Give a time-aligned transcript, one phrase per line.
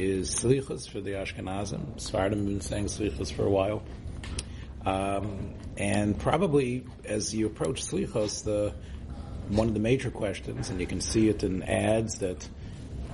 [0.00, 1.96] is Slichus for the Ashkenazim.
[1.96, 3.82] Sfardim have been saying Slichus for a while.
[4.84, 8.74] Um, and probably as you approach Slichos, the
[9.48, 12.48] one of the major questions, and you can see it in ads that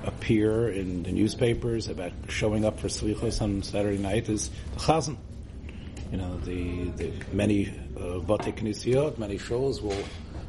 [0.04, 5.16] appear in the newspapers about showing up for Slichos on Saturday night, is the Chazan.
[6.10, 10.04] You know, the, the many uh, Bate many shows will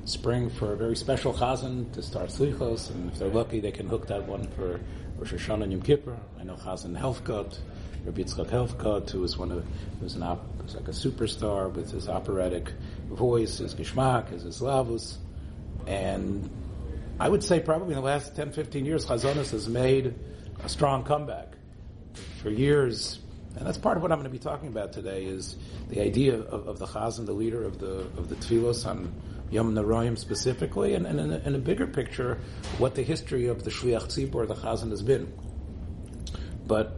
[0.06, 3.88] spring for a very special Chazan to start Slichos, and if they're lucky, they can
[3.88, 4.80] hook that one for
[5.18, 6.18] Rosh Hashanah and Yom Kippur.
[6.40, 7.58] I know Chazan Helfgott,
[8.04, 11.72] Rabbi Yitzchak Helfgott, who was one of, who was an op, was like a superstar
[11.72, 12.74] with his operatic
[13.08, 15.18] voice, his geschmack, his islavus,
[15.88, 16.50] and
[17.20, 20.14] I would say probably in the last 10, 15 years, Chazonis has made
[20.64, 21.54] a strong comeback.
[22.42, 23.20] For years,
[23.58, 25.56] and that's part of what I'm going to be talking about today, is
[25.90, 29.14] the idea of, of the Chazan, the leader of the of the Tfilos on
[29.52, 32.40] Yom Naroyim specifically, and, and in, a, bigger picture,
[32.78, 35.32] what the history of the Shliach Tzibor, the Chazan, has been.
[36.66, 36.98] But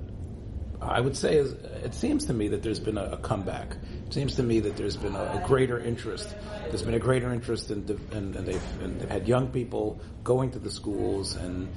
[0.82, 3.76] I would say is, it seems to me that there's been a, a, comeback.
[4.06, 6.34] It seems to me that there's been a, a greater interest.
[6.70, 7.80] There's been a greater interest in,
[8.12, 11.67] and, they've, and they've had young people going to the schools and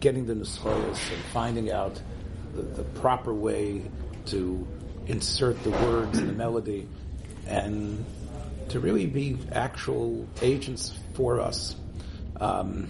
[0.00, 2.00] getting the nuschayos and finding out
[2.54, 3.82] the, the, proper way
[4.26, 4.66] to
[5.06, 6.86] insert the words and the melody
[7.46, 8.04] and
[8.68, 11.76] to really be actual agents for us.
[12.40, 12.88] Um,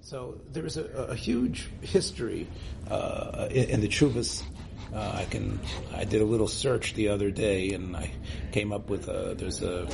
[0.00, 2.46] so there is a, a huge history
[2.90, 4.42] uh, in, in, the chuvas.
[4.94, 5.60] Uh, I can.
[5.94, 8.10] I did a little search the other day, and I
[8.52, 9.86] came up with a, there's a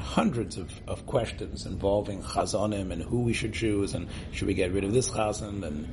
[0.00, 4.72] hundreds of, of questions involving chazanim and who we should choose, and should we get
[4.72, 5.86] rid of this chazan, and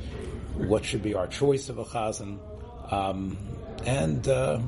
[0.67, 2.39] what should be our choice of a chazan.
[2.92, 3.38] Um,
[3.86, 4.59] and uh,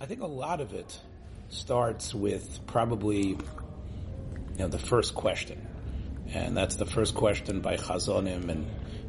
[0.00, 0.98] I think a lot of it
[1.54, 3.38] starts with probably you
[4.58, 5.66] know the first question.
[6.32, 8.66] And that's the first question by Chazonim, and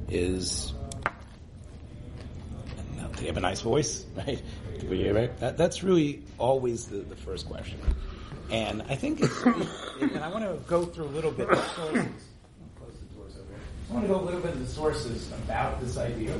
[0.10, 0.74] is
[3.16, 5.40] do you have a nice voice, right?
[5.40, 7.80] That, that's really always the, the first question,
[8.52, 12.08] and I think it's, and I want to go through a little bit of sources.
[13.90, 16.36] I want to go a little bit of the sources about this idea,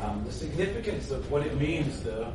[0.00, 2.32] um, the significance of what it means to,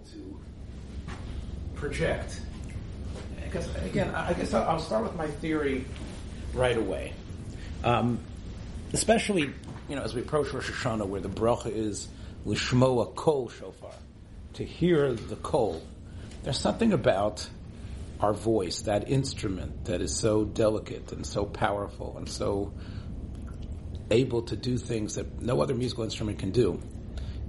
[0.00, 0.40] able to
[1.74, 2.40] project
[3.44, 5.84] because again, I guess I'll start with my theory
[6.54, 7.12] right away.
[7.82, 8.20] Um,
[8.92, 9.50] especially,
[9.88, 12.06] you know, as we approach Rosh Hashanah, where the bracha is
[12.46, 13.90] lishmoa kol shofar,
[14.54, 15.82] to hear the kol.
[16.44, 17.48] There's something about
[18.20, 22.72] our voice, that instrument that is so delicate and so powerful and so
[24.12, 26.80] able to do things that no other musical instrument can do.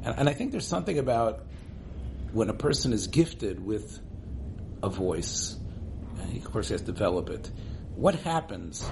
[0.04, 1.46] And, and I think there's something about
[2.34, 4.00] when a person is gifted with
[4.84, 5.58] a voice
[6.30, 7.50] he of course he has to develop it.
[7.96, 8.90] What happens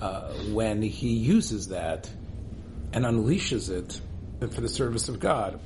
[0.00, 2.10] uh, when he uses that
[2.92, 4.00] and unleashes it
[4.52, 5.60] for the service of God?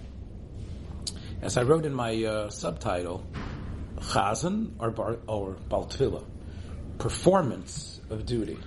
[1.42, 3.26] As I wrote in my uh, subtitle,
[3.96, 6.24] Chazan or, bar, or Baltfila,
[6.98, 8.58] performance of duty.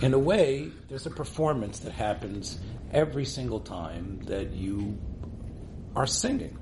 [0.00, 2.58] In a way, there's a performance that happens
[2.92, 4.98] every single time that you
[5.96, 6.58] are singing.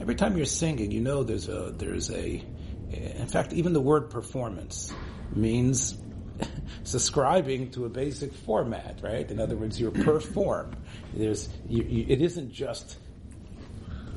[0.00, 2.44] Every time you're singing, you know there's a there's a
[2.90, 4.92] in fact, even the word performance
[5.34, 5.96] means
[6.84, 9.30] subscribing to a basic format, right?
[9.30, 10.74] In other words, you perform.
[11.14, 12.96] There's, you, you, it isn't just,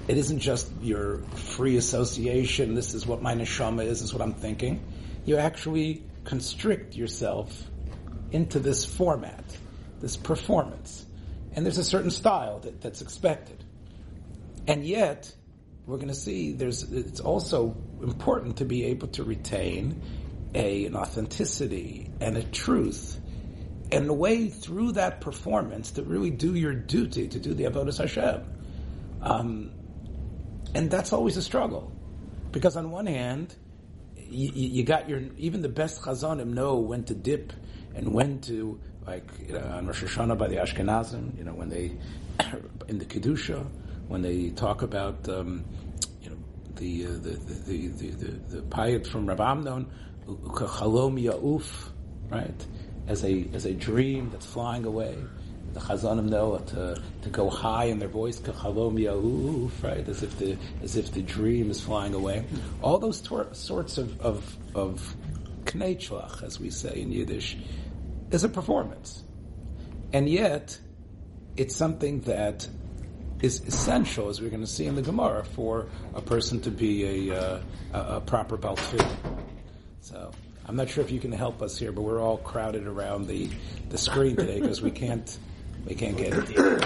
[0.08, 2.76] it isn't just your free association.
[2.76, 4.00] This is what my neshama is.
[4.00, 4.82] This is what I'm thinking.
[5.26, 7.64] You actually constrict yourself
[8.32, 9.44] into this format,
[10.00, 11.06] this performance,
[11.54, 13.64] and there's a certain style that, that's expected.
[14.68, 15.36] And yet,
[15.92, 20.02] we're going to see there's it's also important to be able to retain
[20.56, 23.20] a, an authenticity and a truth
[23.92, 27.98] and a way through that performance to really do your duty to do the avodas
[27.98, 28.42] Hashem.
[29.22, 29.72] Um,
[30.74, 31.92] and that's always a struggle
[32.52, 33.54] because on one hand,
[34.16, 37.52] you, you, got your even the best chazanim know when to dip
[37.94, 41.98] and when to like know, on Rosh Hashanah by the Ashkenazim, you know when they
[42.88, 43.68] in the kedusha
[44.12, 45.64] when they talk about um,
[46.76, 49.88] the, uh, the, the, the, the, the piet from Rav Amnon,
[50.28, 51.90] chalom ya'uf,
[52.30, 52.66] right?
[53.08, 55.18] As a as a dream that's flying away.
[55.74, 60.08] The Chazanim know to to go high in their voice, chalom ya'uf, right?
[60.08, 62.46] As if the as if the dream is flying away.
[62.82, 65.16] All those tor- sorts of of of
[65.66, 67.58] knetchlach, as we say in Yiddish,
[68.32, 69.24] is a performance,
[70.14, 70.80] and yet
[71.58, 72.68] it's something that
[73.42, 77.30] is essential, as we're going to see in the Gemara, for a person to be
[77.30, 77.62] a, uh,
[77.94, 79.06] a, proper Baltfil.
[80.02, 80.32] So
[80.68, 83.50] I'm not sure if you can help us here, but we're all crowded around the,
[83.90, 85.38] the screen today because we can't
[85.86, 86.86] we can't get it.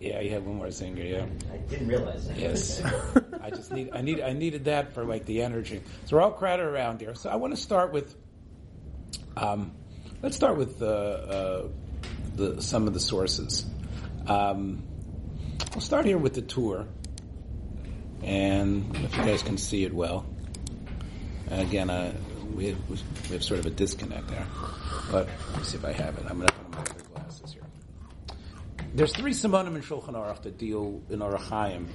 [0.00, 1.02] Yeah, you have one more singer.
[1.02, 2.36] Yeah, I didn't realize that.
[2.36, 2.82] Yes,
[3.40, 5.80] I just need I need I needed that for like the energy.
[6.06, 7.14] So we're all crowded around here.
[7.14, 8.16] So I want to start with.
[9.36, 9.72] Um,
[10.20, 11.68] let's start with uh, uh,
[12.34, 13.64] the some of the sources.
[14.26, 14.82] Um,
[15.74, 16.86] I'll start here with the Tur,
[18.22, 20.26] and if you guys can see it well.
[21.50, 22.12] Again, uh,
[22.54, 24.46] we, have, we have sort of a disconnect there,
[25.10, 26.26] but let me see if I have it.
[26.28, 27.62] I'm going to put on my glasses here.
[28.94, 31.86] There's three simonim in Shulchan Aruch that deal in Orach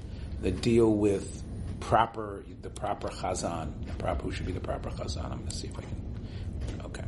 [0.41, 1.44] that deal with
[1.80, 5.25] proper the proper chazan, the proper who should be the proper chazan.
[5.25, 6.81] I'm going to see if I can.
[6.85, 7.03] Okay.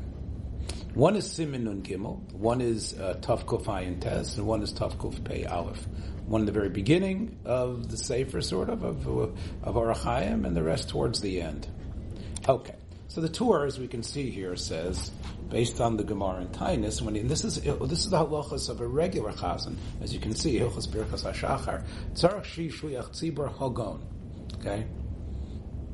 [0.93, 5.23] One is Simin Nun Gimel, one is uh, Tuf Ayin Tes, and one is Tuf
[5.23, 5.87] Pei Aleph.
[6.29, 10.55] One in the very beginning of the Sefer, sort of, of, of Orach Chaim, and
[10.55, 11.67] the rest towards the end.
[12.47, 12.75] Okay.
[13.07, 15.09] So the Tur, as we can see here, says,
[15.49, 18.69] based on the Gemara and Tainus, when he, and this is this is the halachas
[18.69, 21.83] of a regular chazan, as you can see, hilchas birchas hashachar,
[22.13, 23.99] tzarach shi shliach tzibur hogon.
[24.59, 24.85] Okay,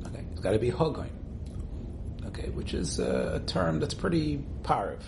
[0.05, 1.07] okay, it's got to be hogon.
[2.25, 4.99] Okay, which is a term that's pretty parav.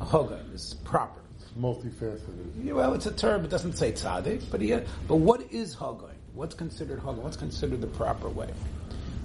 [0.00, 1.23] A hogon is proper.
[1.58, 2.64] Multifaceted.
[2.64, 3.44] Yeah, well, it's a term.
[3.44, 4.74] It doesn't say tzaddik, but he,
[5.06, 6.10] but what is hogon?
[6.34, 7.22] What's considered hogon?
[7.22, 8.52] What's considered the proper way?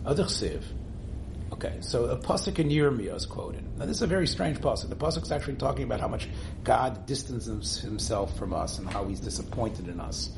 [0.05, 0.27] Other.
[1.51, 3.63] Okay, so a pasuk in Yirmiyah is quoted.
[3.77, 4.89] Now this is a very strange pasuk.
[4.89, 6.29] The pasuk is actually talking about how much
[6.63, 10.29] God distances himself from us and how he's disappointed in us.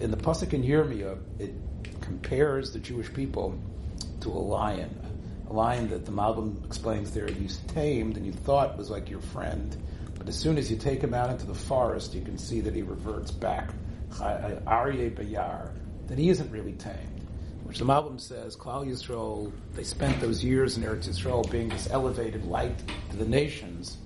[0.00, 1.54] In the pasuk in Yirmiyah, it
[2.00, 3.58] compares the Jewish people
[4.20, 4.98] to a lion.
[5.50, 9.20] A lion that the Malbim explains there you tamed and you thought was like your
[9.20, 9.76] friend.
[10.24, 12.74] But as soon as you take him out into the forest, you can see that
[12.74, 13.70] he reverts back.
[14.10, 15.70] Aryeh Bayar,
[16.06, 17.14] that he isn't really tamed
[17.64, 21.90] which the Malbim says, Klal Yisrael, they spent those years in Eretz Yisrael being this
[21.90, 22.76] elevated light
[23.10, 23.96] to the nations,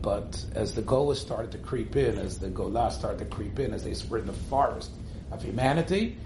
[0.00, 3.74] but as the Golah started to creep in, as the Golah started to creep in,
[3.74, 4.92] as they spread in the forest
[5.32, 6.16] of humanity,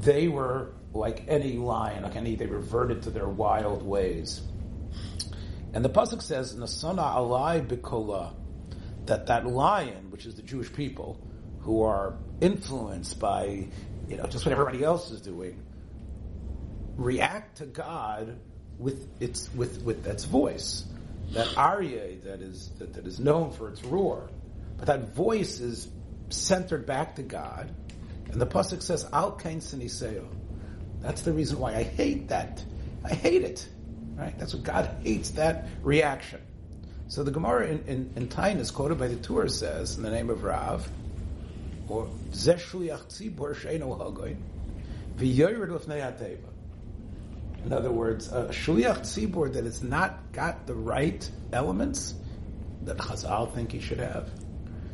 [0.00, 4.42] they were like any lion, like any, they reverted to their wild ways.
[5.72, 8.32] And the pasuk says, "Nasana alai bikola,"
[9.06, 11.20] that that lion, which is the Jewish people,
[11.60, 13.66] who are influenced by,
[14.08, 15.60] you know, just what everybody else is doing,
[16.96, 18.38] react to God
[18.78, 20.84] with its with with its voice.
[21.32, 24.30] That Aryeh that is that, that is known for its roar,
[24.78, 25.88] but that voice is
[26.30, 27.74] centered back to God.
[28.30, 30.24] And the pasuk says, "Al kain siniseo."
[31.00, 32.64] That's the reason why I hate that.
[33.04, 33.68] I hate it.
[34.16, 34.36] Right?
[34.38, 35.30] That's what God hates.
[35.30, 36.40] That reaction.
[37.08, 40.42] So the Gemara in, in, in quoted by the Tur, says in the name of
[40.42, 40.88] Rav,
[41.88, 43.56] or Tzibor.
[47.64, 52.14] In other words, a shliach tzibur that has not got the right elements
[52.82, 54.30] that Chazal think he should have.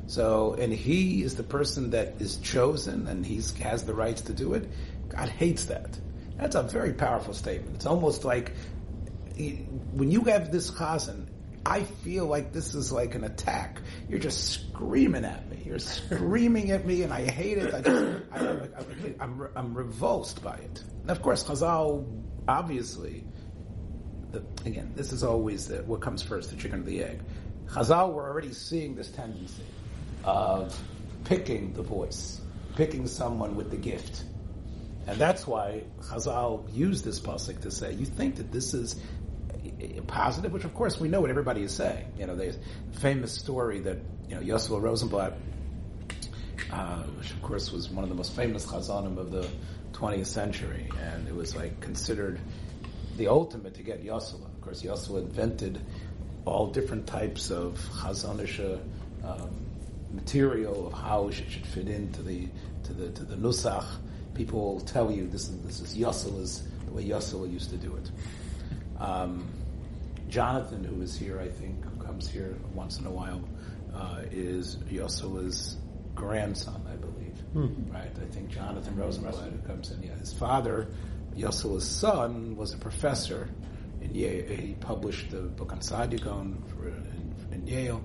[0.07, 4.33] So, and he is the person that is chosen and he has the rights to
[4.33, 4.69] do it.
[5.09, 5.99] God hates that.
[6.39, 7.77] That's a very powerful statement.
[7.77, 8.53] It's almost like
[9.93, 11.27] when you have this chazan,
[11.65, 13.81] I feel like this is like an attack.
[14.09, 15.63] You're just screaming at me.
[15.65, 17.73] You're screaming at me, and I hate it.
[17.73, 20.83] I just, I, am I'm, I'm revulsed by it.
[21.03, 22.05] And of course, Chazal
[22.49, 23.25] obviously,
[24.33, 27.21] the, again, this is always the, what comes first, the chicken or the egg.
[27.69, 29.63] Chazal were already seeing this tendency
[30.25, 30.79] of
[31.25, 32.41] picking the voice,
[32.77, 34.25] picking someone with the gift.
[35.07, 39.01] And that's why Chazal used this pasuk to say, you think that this is
[40.07, 42.07] positive, which of course we know what everybody is saying.
[42.19, 42.55] You know, the
[42.93, 43.99] famous story that,
[44.29, 45.35] you know, Yosef Rosenblatt,
[46.73, 49.49] uh, which of course was one of the most famous chazanim of the
[49.93, 52.41] 20th century, and it was like considered
[53.17, 54.47] the ultimate to get Yosela.
[54.47, 55.81] Of course, Yosela invented
[56.45, 58.81] all different types of chazanisha
[59.25, 59.51] um,
[60.13, 62.49] material of how it should, should, fit into the
[62.85, 63.85] to the to the nusach.
[64.35, 67.95] People will tell you this is this is Yosela's the way Yosela used to do
[67.97, 68.11] it.
[68.99, 69.49] Um,
[70.33, 73.47] Jonathan, who is here, I think, who comes here once in a while,
[73.95, 75.77] uh, is Yosela's
[76.15, 77.39] grandson, I believe.
[77.53, 77.93] Hmm.
[77.93, 78.11] Right?
[78.17, 80.03] I think Jonathan Rosenblatt who comes in.
[80.03, 80.89] Yeah, his father,
[81.37, 83.51] Yossela's son, was a professor
[84.01, 84.57] in Yale.
[84.57, 88.03] He published the book on Sadigon in, in, Yale.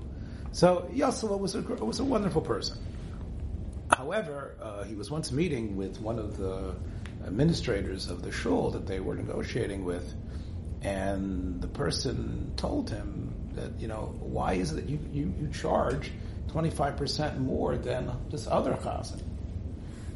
[0.52, 2.78] So Yossela was a was a wonderful person.
[3.90, 6.76] However, uh, he was once meeting with one of the
[7.26, 10.14] administrators of the shul that they were negotiating with,
[10.82, 15.48] and the person told him that you know why is it that you, you, you
[15.50, 16.12] charge
[16.50, 19.22] 25% more than this other chazan.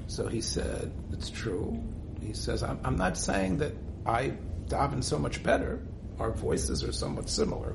[0.07, 1.81] So he said, it's true.
[2.21, 3.73] He says, I'm, I'm not saying that
[4.05, 4.33] I
[4.67, 5.79] daven so much better,
[6.19, 7.73] our voices are somewhat similar,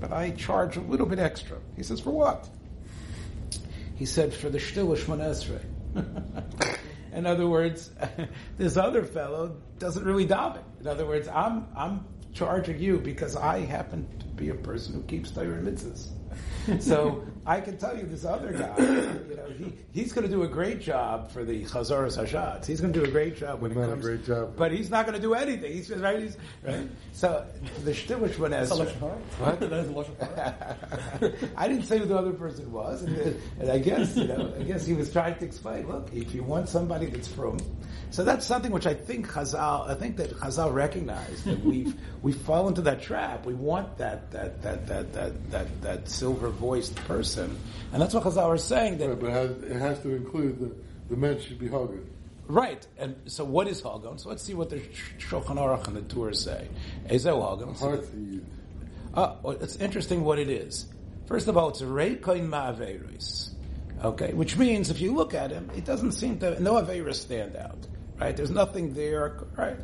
[0.00, 1.58] but I charge a little bit extra.
[1.76, 2.48] He says, for what?
[3.96, 6.78] He said, for the Shtila Shmonesrei.
[7.12, 7.90] In other words,
[8.58, 10.62] this other fellow doesn't really daven.
[10.80, 12.04] In other words, I'm, I'm
[12.34, 16.08] charging you because I happen to be a person who keeps Torah mitzvahs.
[16.80, 20.44] so I can tell you this other guy, you know, he, he's going to do
[20.44, 22.64] a great job for the Chazaras Hashats.
[22.66, 24.56] He's going to do a great job when it Not a great job.
[24.56, 25.72] But he's not going to do anything.
[25.72, 26.20] He's just right.
[26.20, 26.88] He's, right.
[27.12, 27.46] So
[27.84, 28.70] the Shtilish one has.
[28.70, 29.60] What?
[29.60, 31.52] that is a lashon.
[31.56, 34.62] I didn't say who the other person was, and, and I guess you know, I
[34.62, 35.86] guess he was trying to explain.
[35.86, 37.58] Look, if you want somebody that's from,
[38.10, 42.32] so that's something which I think Chazal, I think that Chazal recognized that we've we
[42.32, 43.46] fall into that trap.
[43.46, 47.58] We want that that that that that that, that silver voiced person,
[47.92, 50.60] and that's what Chazal is saying that Right, but it has, it has to include
[50.60, 50.74] the,
[51.10, 52.08] the men should be hugging.
[52.46, 54.18] Right, and so what is Hagon?
[54.18, 54.76] So let's see what the
[55.18, 56.68] Shulchan Aruch and the Torah say.
[57.06, 57.74] Ezel Hagon.
[57.74, 58.44] Hard to use.
[59.14, 60.86] Uh, well, it's interesting what it is.
[61.26, 63.50] First of all, it's a reikoin ma'averis.
[64.02, 67.56] Okay, which means if you look at him, it doesn't seem to no averis stand
[67.56, 67.78] out.
[68.18, 69.44] Right, there's nothing there.
[69.56, 69.78] Right.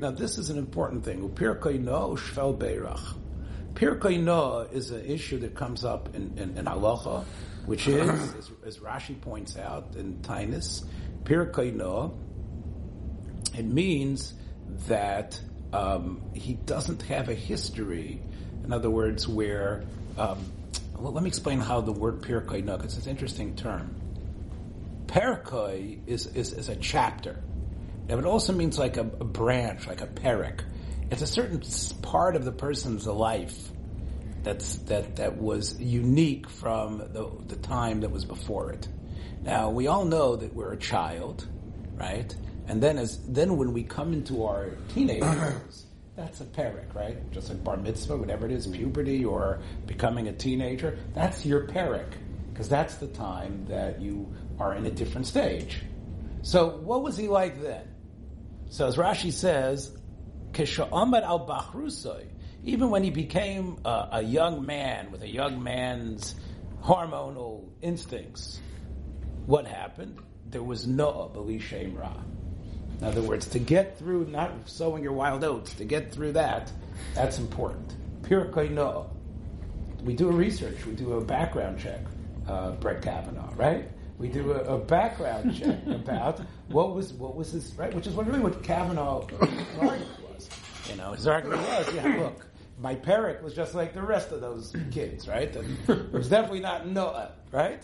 [0.00, 1.28] Now this is an important thing.
[1.28, 3.00] Upir no shvel beirach.
[3.74, 7.24] Pirkei no is an issue that comes up in, in, in halacha,
[7.66, 10.84] which is, as, as Rashi points out in Tainus,
[11.24, 12.18] Pirkei no,
[13.56, 14.34] it means
[14.86, 15.40] that
[15.72, 18.20] um, he doesn't have a history.
[18.64, 19.84] In other words, where
[20.16, 20.44] um,
[20.98, 23.94] well, let me explain how the word pirkei no, it's an interesting term.
[25.08, 27.42] Perkei is, is, is a chapter.
[28.08, 30.60] Now, it also means like a, a branch, like a perek.
[31.10, 31.62] It's a certain
[32.02, 33.70] part of the person's life
[34.42, 38.88] that's that that was unique from the the time that was before it.
[39.42, 41.46] Now we all know that we're a child,
[41.94, 42.34] right?
[42.66, 45.86] And then as then when we come into our teenage years,
[46.16, 47.30] that's a perek, right?
[47.32, 52.12] Just like bar mitzvah, whatever it is, puberty or becoming a teenager, that's your perek
[52.52, 55.82] because that's the time that you are in a different stage.
[56.42, 57.86] So what was he like then?
[58.70, 59.96] So as Rashi says,
[60.52, 62.26] Kisha'amad al Bachrusai,
[62.64, 66.34] even when he became a, a young man with a young man's
[66.82, 68.60] hormonal instincts,
[69.46, 70.18] what happened?
[70.50, 72.12] There was no Bali Shem Ra.
[73.00, 76.72] In other words, to get through, not sowing your wild oats, to get through that,
[77.14, 77.94] that's important.
[78.22, 79.10] Pirkei no.
[80.02, 82.00] We do a research, we do a background check,
[82.46, 83.88] uh, Brett Kavanaugh, right?
[84.18, 88.14] We do a, a background check about what was what was his right, which is
[88.14, 89.32] what really what Kavanaugh's
[89.80, 90.48] argument was.
[90.88, 92.46] You know, his argument was, yeah, look,
[92.80, 95.54] my parrot was just like the rest of those kids, right?
[95.54, 97.82] And it was definitely not Noah, right?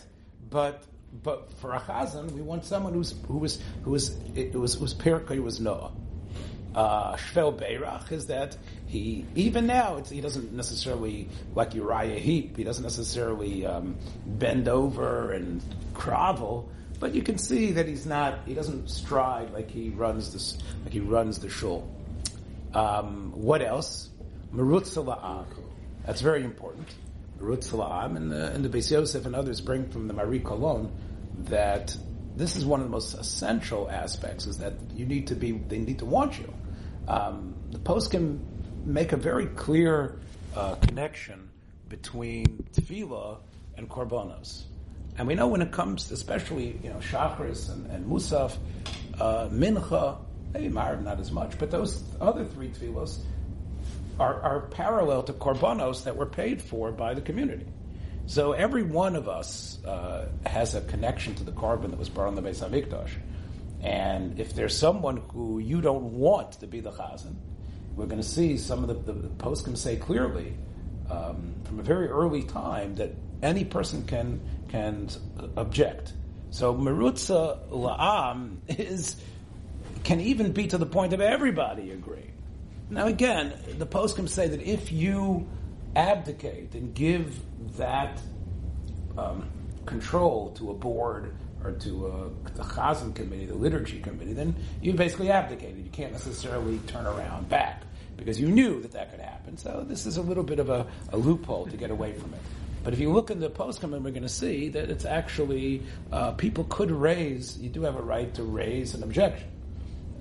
[0.49, 0.83] But
[1.23, 4.93] but for a chazan, we want someone who's who was who was it was whose
[4.93, 5.91] parrot was Noah.
[6.75, 12.57] Uh, Shvel Beirach is that he even now he doesn't necessarily like Uriah Heep.
[12.57, 15.63] He doesn't necessarily um, bend over and
[15.93, 18.39] grovel, but you can see that he's not.
[18.45, 21.89] He doesn't stride like he runs this like he runs the shul.
[22.73, 24.09] Um, what else?
[24.53, 25.45] Merutz La'am.
[26.05, 26.93] That's very important.
[27.39, 30.91] Merutz La'am and the, and the Beis Yosef and others bring from the Mahari Kolon
[31.45, 31.95] that
[32.35, 35.77] this is one of the most essential aspects is that you need to be, they
[35.77, 36.53] need to want you.
[37.07, 38.39] Um, the poskim
[38.85, 40.19] make a very clear
[40.55, 41.49] uh, connection
[41.89, 43.37] between tefillah
[43.77, 44.63] and korbanos.
[45.17, 48.57] And we know when it comes, especially you know Shachris and, and Musaf,
[49.19, 50.17] uh, Mincha,
[50.53, 53.19] maybe Marib not as much, but those other three tefillos
[54.19, 57.67] are, are parallel to korbanos that were paid for by the community.
[58.27, 62.27] So every one of us uh, has a connection to the korban that was brought
[62.27, 63.11] on the Beis Hamikdash.
[63.81, 67.35] And if there's someone who you don't want to be the chazan,
[67.95, 70.57] we're going to see some of the, the, the poskim say clearly
[71.09, 75.07] um, from a very early time that any person can can
[75.55, 76.13] object.
[76.49, 79.15] So merutza la'am is
[80.03, 82.33] can even be to the point of everybody agreeing.
[82.89, 85.47] Now again, the poskim say that if you
[85.95, 87.39] abdicate and give
[87.77, 88.19] that
[89.17, 89.49] um,
[89.85, 94.93] control to a board or to a, the chazan committee, the liturgy committee, then you
[94.93, 95.83] basically abdicated.
[95.83, 97.83] You can't necessarily turn around back
[98.17, 99.57] because you knew that that could happen.
[99.57, 102.39] So this is a little bit of a, a loophole to get away from it.
[102.83, 105.81] But if you look in the post comment, we're going to see that it's actually
[106.11, 107.57] uh, people could raise.
[107.57, 109.47] You do have a right to raise an objection,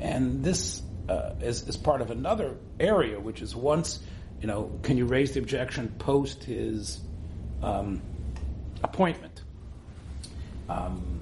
[0.01, 4.01] and this uh, is, is part of another area, which is once
[4.45, 7.01] you know, can you raise the objection post his
[7.63, 8.03] um,
[8.83, 9.43] appointment?
[10.69, 11.21] Um,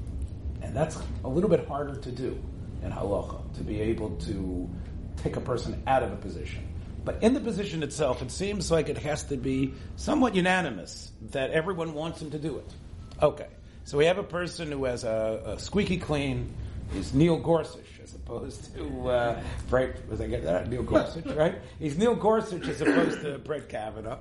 [0.73, 2.43] and that's a little bit harder to do
[2.83, 4.71] in halacha to be able to
[5.19, 6.67] take a person out of a position.
[7.05, 11.51] But in the position itself, it seems like it has to be somewhat unanimous that
[11.51, 12.73] everyone wants him to do it.
[13.21, 13.49] Okay.
[13.85, 16.55] So we have a person who has a, a squeaky clean,
[16.97, 20.09] is Neil Gorsuch, opposed to uh, Brett.
[20.09, 20.69] Was I get that?
[20.69, 21.57] Neil Gorsuch, right?
[21.79, 24.19] He's Neil Gorsuch as opposed to Brett Kavanaugh.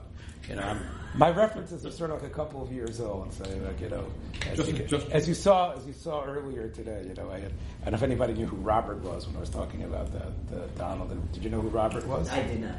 [0.50, 0.80] You know, I'm,
[1.16, 3.32] my references are sort of like a couple of years old.
[3.34, 4.06] So, like, you know,
[4.50, 7.40] as, Just- you, just- as you saw, as you saw earlier today, you know, I,
[7.40, 10.12] had, I don't know if anybody knew who Robert was when I was talking about
[10.14, 10.48] that.
[10.50, 11.32] The Donald.
[11.32, 12.28] Did you know who Robert was?
[12.30, 12.76] I did not.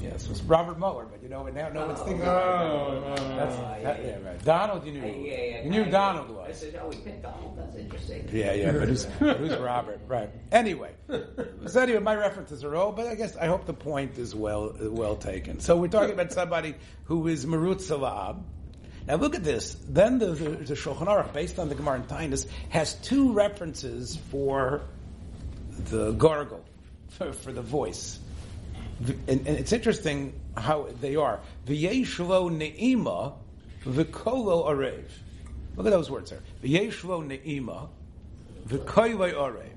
[0.00, 3.28] Yes, it was Robert Mueller, but you know, now no one's thinking Oh, about that.
[3.28, 3.82] no, That's, no.
[3.84, 4.44] that- yeah, right.
[4.44, 5.02] Donald, you knew.
[5.02, 6.58] I, yeah, yeah, you knew I- Donald I was.
[6.58, 7.56] said, oh, we picked Donald.
[7.56, 8.28] That's interesting.
[8.32, 10.00] Yeah, yeah, but who's, but who's Robert?
[10.06, 10.30] Right.
[10.52, 10.92] Anyway,
[11.66, 14.74] so anyway, my references are all, but I guess I hope the point is well
[14.80, 15.60] well taken.
[15.60, 16.74] So we're talking about somebody
[17.04, 18.42] who is Marut Salab.
[19.06, 19.76] Now look at this.
[19.88, 24.16] Then the, the, the Shulchan Aruch, based on the Gemara and Tainus, has two references
[24.30, 24.82] for
[25.90, 26.64] the gargle,
[27.10, 28.18] for, for the voice.
[29.28, 31.40] And, and it's interesting how they are.
[31.66, 33.34] V'yeshlo ne'ima,
[33.84, 35.04] v'kolo arev.
[35.76, 36.40] Look at those words there.
[36.62, 37.88] V'yeshlo ne'ima,
[38.68, 39.70] v'koilo arev.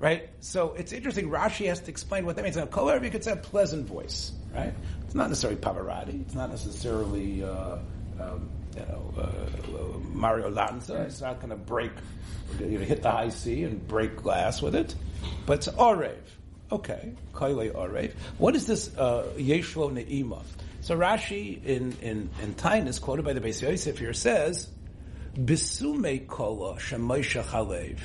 [0.00, 0.30] Right?
[0.40, 1.30] So it's interesting.
[1.30, 2.56] Rashi has to explain what that means.
[2.56, 4.32] Now, kol arev, you could say a pleasant voice.
[4.52, 4.74] Right?
[5.04, 6.22] It's not necessarily Pavarotti.
[6.22, 7.76] It's not necessarily, uh,
[8.20, 11.02] um, you know, uh, Mario Lanza.
[11.02, 11.92] It's not going to break,
[12.58, 14.94] you know, hit the high C and break glass with it.
[15.46, 16.16] But it's arev.
[16.72, 18.14] Okay, Kaile Arev.
[18.38, 20.42] What is this uh, Yeshlo Ne'ima?
[20.80, 24.70] So Rashi in, in, in Tainus, quoted by the Beis Yosef here, says,
[25.36, 27.98] Bisume Kola Shemosha Chalev.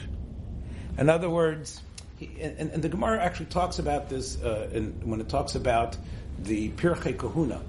[0.98, 1.82] In other words,
[2.18, 5.96] he, and, and the Gemara actually talks about this uh, in, when it talks about
[6.38, 7.62] the Pirchei Kahuna,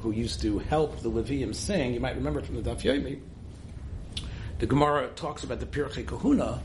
[0.00, 1.92] who used to help the Levium sing.
[1.92, 3.20] You might remember from the Daf Yomi.
[4.58, 6.62] The Gemara talks about the Pirchei Kahuna,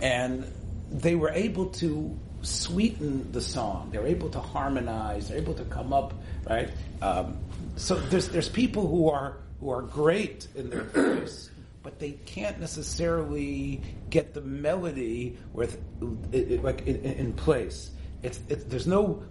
[0.00, 0.50] and
[0.90, 3.90] they were able to sweeten the song.
[3.92, 5.28] They're able to harmonize.
[5.28, 6.14] They're able to come up
[6.48, 6.70] right.
[7.02, 7.38] Um,
[7.76, 11.50] so there's there's people who are who are great in their voice,
[11.82, 15.82] but they can't necessarily get the melody with
[16.32, 17.90] it, it, like in, in place.
[18.22, 19.22] It's, it's there's no.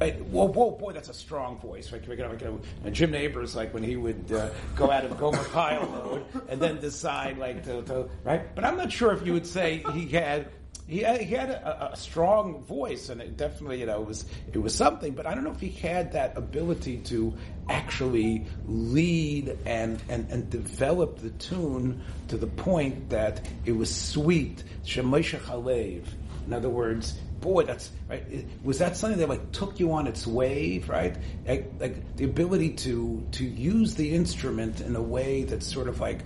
[0.00, 1.90] I, whoa, whoa, boy, that's a strong voice.
[1.90, 5.42] Like, like, like, uh, Jim Nabors, like when he would uh, go out of Gomer
[5.46, 8.54] Pyle mode and then decide, like, to, to, right?
[8.54, 10.52] But I'm not sure if you would say he had
[10.88, 14.06] Uh, he had, he had a, a, strong voice, and it definitely, you know, it
[14.06, 15.12] was it was something.
[15.12, 17.34] But I don't know if he had that ability to
[17.68, 24.64] actually lead and and, and develop the tune to the point that it was sweet.
[24.96, 28.46] In other words, boy, that's right.
[28.64, 31.16] Was that something that like took you on its wave, right?
[31.46, 36.00] Like, like the ability to to use the instrument in a way that's sort of
[36.00, 36.20] like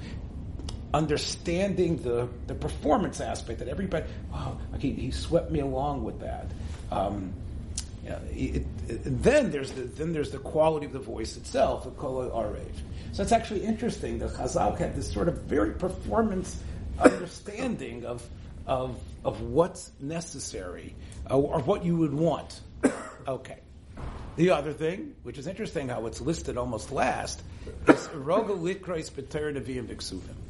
[0.94, 6.46] understanding the, the performance aspect that everybody, wow, like he, swept me along with that.
[6.90, 7.32] Um,
[8.04, 12.16] it, it, then there's the then there's the quality of the voice itself, the kol
[12.30, 12.66] arev.
[13.12, 16.60] So it's actually interesting that Chazal had this sort of very performance
[16.98, 18.26] understanding of
[18.66, 20.94] of of what's necessary
[21.30, 22.60] uh, or what you would want.
[23.28, 23.58] okay.
[24.36, 27.42] The other thing, which is interesting how it's listed almost last,
[27.86, 30.41] is Roga Likrois B'Ter Nevi'im V'Ksuvim.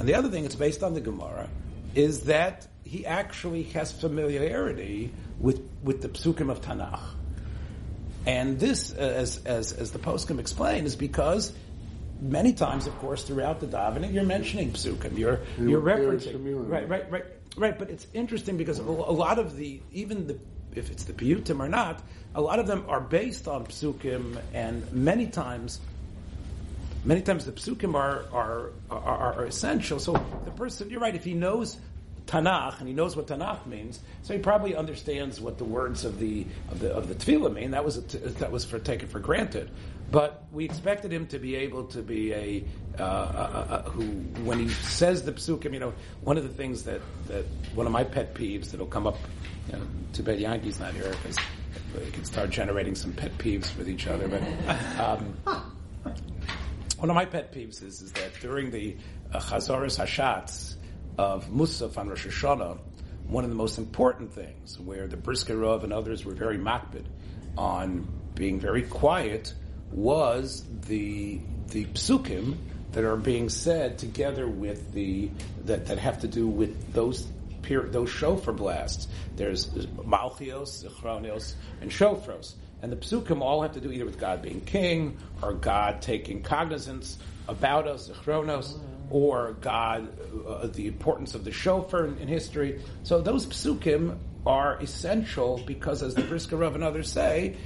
[0.00, 1.48] And the other thing, it's based on the Gemara,
[1.94, 7.02] is that he actually has familiarity with, with the psukim of Tanakh.
[8.26, 11.52] And this, uh, as, as, as the poskim explain, is because
[12.18, 16.66] many times, of course, throughout the davening, you're mentioning psukim, you're, you're referencing.
[16.66, 17.24] Right, right, right,
[17.58, 17.78] right.
[17.78, 20.38] But it's interesting because a lot of the, even the,
[20.74, 22.02] if it's the piyutim or not,
[22.34, 25.78] a lot of them are based on psukim, and many times
[27.04, 29.98] many times the psukim are, are, are, are, essential.
[29.98, 30.12] So
[30.44, 31.78] the person, you're right, if he knows
[32.26, 36.18] Tanakh and he knows what Tanakh means, so he probably understands what the words of
[36.18, 37.72] the of the of the tefillah mean.
[37.72, 39.70] That was that was for taken for granted.
[40.10, 42.64] But we expected him to be able to be a,
[42.98, 44.02] uh, a, a, who,
[44.42, 47.44] when he says the psukim, you know, one of the things that, that
[47.76, 49.16] one of my pet peeves that'll come up,
[49.68, 51.38] you know, too bad Yankee's not here because
[51.94, 54.26] we can start generating some pet peeves with each other.
[54.26, 54.42] But
[54.98, 55.36] um,
[57.00, 58.94] one of my pet peeves is, is that during the
[59.32, 60.74] uh, Chazoras Hashatz
[61.16, 62.78] of Musaf on Rosh Hashanah,
[63.26, 67.06] one of the most important things, where the Brisker Rav and others were very makbid
[67.56, 69.54] on being very quiet,
[69.90, 72.58] was the the psukim
[72.92, 75.30] that are being said together with the
[75.64, 77.26] that, that have to do with those
[77.62, 79.08] those shofar blasts.
[79.36, 82.56] There's Malchios, Zichronios, and Shofros.
[82.82, 86.42] And the psukim all have to do either with God being king, or God taking
[86.42, 88.78] cognizance about us, Zichronos,
[89.10, 90.08] or God,
[90.46, 92.80] uh, the importance of the shofar in, in, history.
[93.02, 94.16] So those psukim
[94.46, 97.56] are essential because, as the Brisker Rav and others say,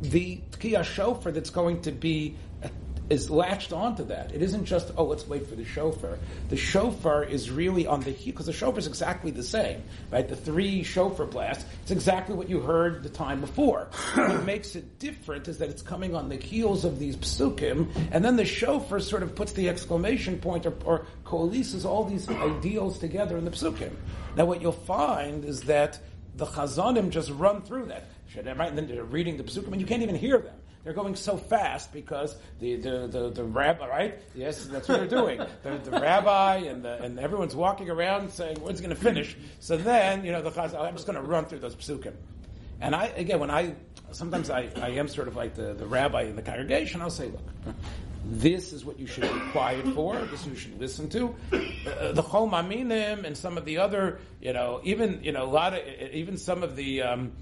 [0.00, 2.36] the Tkiyah shofar that's going to be
[3.10, 4.32] is latched onto that.
[4.32, 6.18] It isn't just, oh, let's wait for the shofar.
[6.48, 10.26] The shofar is really on the because the shofar is exactly the same, right?
[10.26, 13.88] The three shofar blasts, it's exactly what you heard the time before.
[14.14, 18.24] what makes it different is that it's coming on the heels of these psukim, and
[18.24, 22.98] then the shofar sort of puts the exclamation point or, or coalesces all these ideals
[22.98, 23.92] together in the psukim.
[24.36, 25.98] Now what you'll find is that
[26.36, 28.08] the chazanim just run through that.
[28.34, 28.46] Right?
[28.46, 30.54] And then they're reading the psukim, and you can't even hear them.
[30.84, 34.18] They're going so fast because the, the, the, the rabbi, right?
[34.34, 35.40] Yes, that's what they're doing.
[35.62, 39.36] the, the rabbi and the, and everyone's walking around saying, when's going to finish?
[39.60, 42.14] So then, you know, the chazal, I'm just going to run through those psukim.
[42.80, 43.74] And I, again, when I,
[44.10, 47.26] sometimes I, I am sort of like the, the rabbi in the congregation, I'll say,
[47.28, 47.76] look,
[48.24, 50.16] this is what you should be quiet for.
[50.16, 51.34] This you should listen to.
[51.52, 55.50] Uh, the Chol Maminim and some of the other, you know, even you know a
[55.50, 55.80] lot of
[56.12, 57.32] even some of the, um,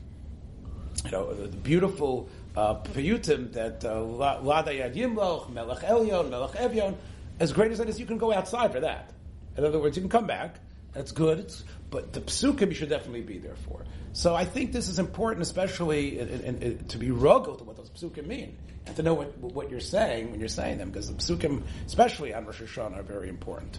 [1.05, 6.53] you know, the, the beautiful uh, piyutim that uh, Lada Yad Yimloch, Melech Elyon, Melech
[6.53, 6.97] Evyon,
[7.39, 9.13] as great as that is, you can go outside for that.
[9.57, 10.57] In other words, you can come back.
[10.93, 11.39] That's good.
[11.39, 13.85] It's, but the psukim you should definitely be there for.
[14.13, 17.77] So I think this is important, especially in, in, in, to be ruggled to what
[17.77, 21.09] those psukim mean and to know what, what you're saying when you're saying them, because
[21.09, 23.79] the psukim, especially on Rosh Hashanah, are very important.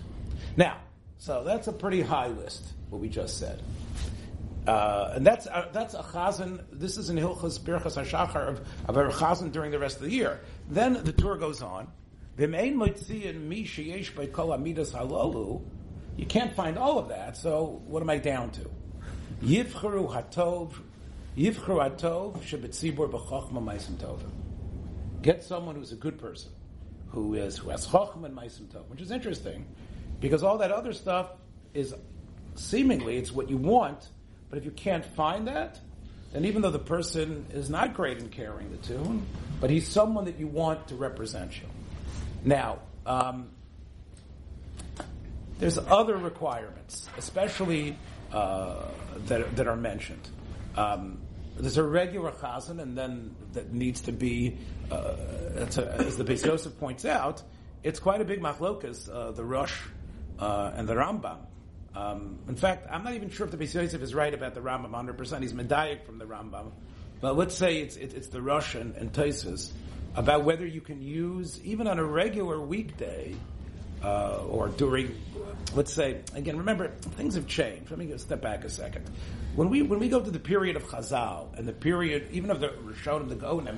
[0.56, 0.78] Now,
[1.18, 3.62] so that's a pretty high list, what we just said.
[4.68, 6.64] Uh, and that's uh, that's a chazan.
[6.72, 10.12] This is in Hilchas Birchas Hashachar of, of a chazan during the rest of the
[10.12, 10.40] year.
[10.70, 11.88] Then the Tur goes on.
[16.18, 17.38] You can't find all of that.
[17.38, 18.70] So what am I down to?
[19.42, 20.74] Yivcharu hatov,
[21.36, 24.20] yivcharu hatov shebetzibur.
[25.24, 26.52] Get someone who's a good person,
[27.10, 29.66] who is who has chochma and meisim which is interesting,
[30.20, 31.32] because all that other stuff
[31.74, 31.96] is
[32.56, 34.10] seemingly it's what you want
[34.52, 35.80] but if you can't find that,
[36.34, 39.26] then even though the person is not great in carrying the tune,
[39.62, 41.68] but he's someone that you want to represent you.
[42.44, 43.50] Now, um,
[45.60, 47.98] there's other requirements, especially
[48.34, 48.84] uh,
[49.28, 50.30] that, that are mentioned.
[50.76, 51.20] Um,
[51.58, 54.58] there's a regular chazan, and then that needs to be,
[54.92, 55.16] uh,
[55.56, 55.62] a,
[56.00, 57.42] as the Beis Yosef points out,
[57.84, 59.80] it's quite a big machlokas, uh, the Rosh
[60.40, 61.38] uh, and the Rambam.
[61.96, 64.62] Um, in fact, I'm not even sure if the Beis Yosef is right about the
[64.62, 65.42] Rambam 100%.
[65.42, 66.72] He's medayik from the Rambam.
[67.20, 69.72] But let's say it's, it, it's the Russian and Tosfos
[70.16, 73.36] about whether you can use, even on a regular weekday,
[74.04, 75.16] uh, or during,
[75.76, 77.92] let's say, again, remember, things have changed.
[77.92, 79.10] Let me step back a second.
[79.56, 82.60] When we, when we go to the period of Chazal, and the period, even of
[82.60, 83.78] the Rishon of the Gonim,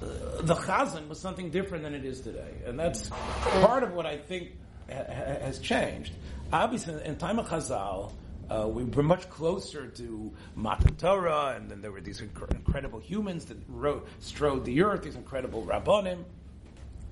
[0.00, 2.54] uh, the Chazan was something different than it is today.
[2.64, 3.08] And that's
[3.60, 4.52] part of what I think
[4.88, 6.12] ha- has changed
[6.52, 8.12] obviously in time of Chazal,
[8.50, 12.98] uh, we were much closer to Matan Torah, and then there were these inc- incredible
[12.98, 16.24] humans that wrote, strode the earth, these incredible rabbonim.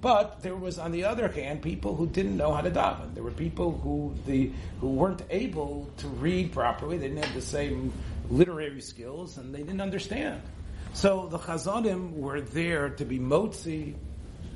[0.03, 3.15] But there was, on the other hand, people who didn't know how to daven.
[3.15, 4.51] There were people who the
[4.81, 6.97] who weren't able to read properly.
[6.97, 7.93] They didn't have the same
[8.31, 10.41] literary skills, and they didn't understand.
[10.95, 13.95] So the chazanim were there to be motzi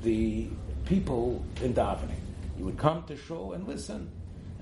[0.01, 0.47] the
[0.85, 2.19] people in davening.
[2.57, 4.09] You would come to shul and listen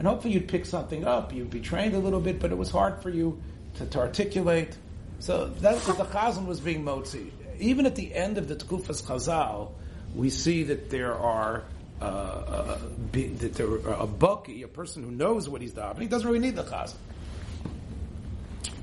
[0.03, 1.31] and hopefully you'd pick something up.
[1.31, 3.41] You'd be trained a little bit, but it was hard for you
[3.75, 4.75] to, to articulate.
[5.19, 7.31] So that's what the Chazan was being motzi.
[7.57, 9.71] Even at the end of the Tkufas Chazal,
[10.13, 11.63] we see that there are
[12.01, 12.79] uh, uh,
[13.13, 16.01] be, that there are a bucky, a person who knows what he's davening.
[16.01, 16.95] He doesn't really need the Chazan,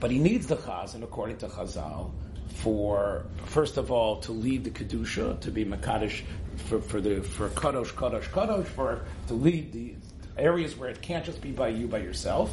[0.00, 2.12] but he needs the Chazan according to Chazal
[2.48, 6.22] for first of all to lead the kedusha, to be makadosh
[6.56, 9.94] for, for the for kadosh kadosh kadosh, for to lead the
[10.36, 12.52] areas where it can't just be by you by yourself.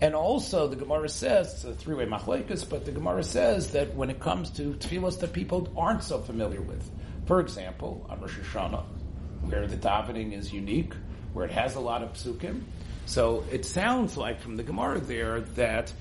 [0.00, 4.10] And also, the Gemara says it's a three-way machlekes, but the Gemara says that when
[4.10, 6.90] it comes to tefillos that people aren't so familiar with,
[7.26, 8.82] for example, on Rosh Hashanah,
[9.42, 10.92] where the davening is unique,
[11.32, 12.62] where it has a lot of psukim,
[13.06, 15.92] so it sounds like from the Gemara there that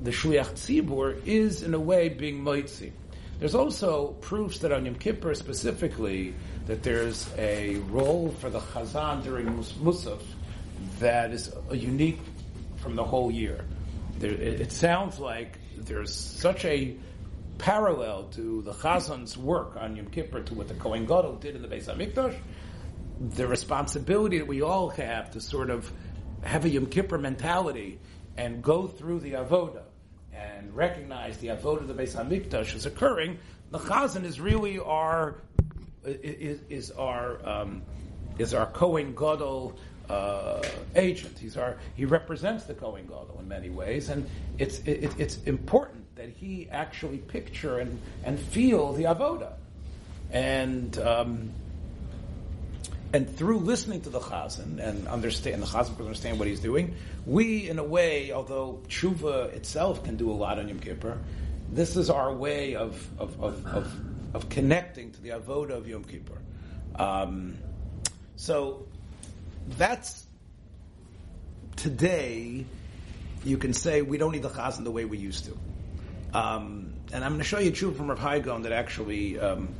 [0.00, 2.92] the Shliach Tzibur is in a way being moitzi.
[3.40, 6.34] There's also proofs that on Yom Kippur specifically
[6.66, 10.20] that there's a role for the Chazan during Musaf
[10.98, 12.20] that is unique
[12.76, 13.64] from the whole year.
[14.18, 16.94] There, it, it, sounds like there's such a
[17.56, 21.62] parallel to the Chazan's work on Yom Kippur to what the Kohen Gadol did in
[21.62, 22.36] the Beis Hamikdash.
[23.20, 25.90] The responsibility that we all have to sort of
[26.42, 28.00] have a Yom Kippur mentality
[28.36, 29.84] and go through the avoda
[30.40, 33.38] and recognize the avodah of the Beis Hamikdash is occurring.
[33.70, 35.36] The Chazan is really our
[36.04, 37.82] is, is our um,
[38.38, 40.62] is our Kohen Gadol uh,
[40.96, 41.38] agent.
[41.38, 46.00] He's our he represents the Kohen Gadol in many ways, and it's it, it's important
[46.20, 49.52] that he actually picture and, and feel the avoda.
[50.30, 51.50] And um,
[53.12, 56.94] and through listening to the chazan and understand the chazan understand what he's doing,
[57.26, 61.18] we, in a way, although tshuva itself can do a lot on Yom Kippur,
[61.72, 63.92] this is our way of of, of, of,
[64.34, 66.38] of connecting to the avoda of Yom Kippur.
[66.96, 67.58] Um,
[68.36, 68.86] so
[69.76, 70.24] that's
[71.76, 72.64] today.
[73.44, 75.58] You can say we don't need the chazan the way we used to.
[76.32, 79.38] Um, and I'm going to show you a tshuva from Rav Hai Gaon that actually
[79.38, 79.74] um,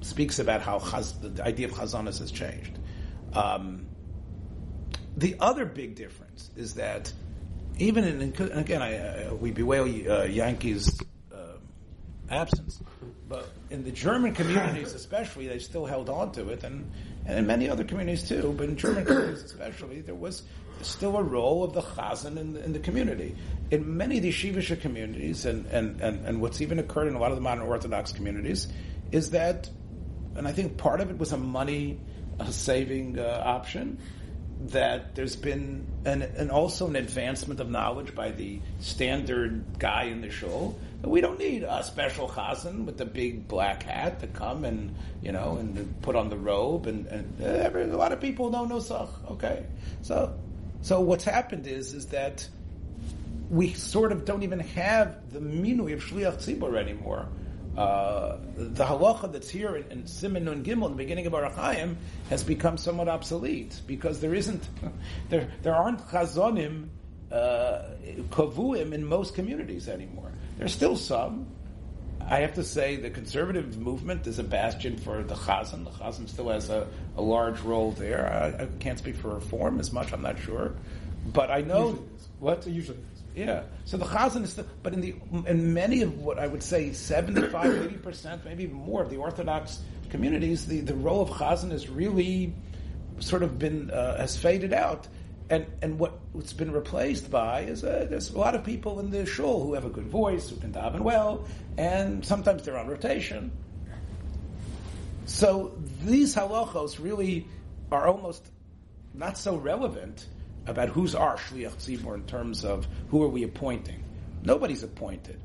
[0.00, 2.78] speaks about how chaz, the idea of chazanas has changed.
[3.32, 3.86] Um,
[5.16, 7.12] the other big difference is that
[7.78, 11.00] even in, again, I, uh, we bewail uh, Yankees'
[11.32, 11.56] uh,
[12.28, 12.82] absence,
[13.28, 16.90] but in the German communities especially, they still held on to it, and,
[17.26, 20.42] and in many other communities too, but in German communities especially, there was
[20.82, 23.34] still a role of the chazan in the, in the community.
[23.70, 27.18] In many of the yeshivish communities, and, and, and, and what's even occurred in a
[27.18, 28.68] lot of the modern Orthodox communities,
[29.12, 29.70] is that
[30.36, 31.98] and I think part of it was a money
[32.48, 33.98] saving uh, option.
[34.66, 40.20] That there's been an, and also an advancement of knowledge by the standard guy in
[40.20, 40.76] the show.
[41.02, 45.32] We don't need a special chazan with the big black hat to come and you
[45.32, 48.76] know and put on the robe and, and every, a lot of people don't know
[48.76, 49.08] Nusach.
[49.30, 49.64] Okay,
[50.02, 50.38] so
[50.82, 52.46] so what's happened is is that
[53.48, 57.26] we sort of don't even have the minui of shliach tzibur anymore
[57.76, 61.54] uh, the halacha that's here in, in Siman Nun Gimel, in the beginning of Orach
[61.54, 61.96] Chaim,
[62.28, 64.68] has become somewhat obsolete because there isn't,
[65.28, 66.88] there there aren't chazonim
[67.30, 67.82] uh,
[68.30, 70.32] kavuim in most communities anymore.
[70.58, 71.46] There's still some.
[72.20, 75.84] I have to say the conservative movement is a bastion for the chazan.
[75.84, 78.30] The chazan still has a, a large role there.
[78.32, 80.12] I, I, can't speak for reform as much.
[80.12, 80.74] I'm not sure,
[81.32, 82.04] but I know usually
[82.40, 82.98] what usually.
[83.34, 83.62] Yeah.
[83.84, 85.14] So the chazan is, still, but in the
[85.46, 89.16] in many of what I would say 75, 80 percent, maybe even more of the
[89.16, 92.52] Orthodox communities, the, the role of chazan has really
[93.20, 95.06] sort of been uh, has faded out.
[95.48, 99.10] And and what, what's been replaced by is uh, there's a lot of people in
[99.10, 101.44] the shul who have a good voice, who can daven well,
[101.76, 103.50] and sometimes they're on rotation.
[105.26, 107.46] So these halachos really
[107.90, 108.48] are almost
[109.14, 110.26] not so relevant
[110.66, 114.02] about who's our shliach tzibur in terms of who are we appointing.
[114.42, 115.40] Nobody's appointed.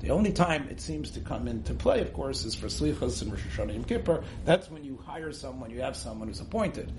[0.00, 3.32] The only time it seems to come into play, of course, is for Slichas and
[3.32, 4.24] Rosh Hashanah Yom Kippur.
[4.44, 6.92] That's when you hire someone, you have someone who's appointed.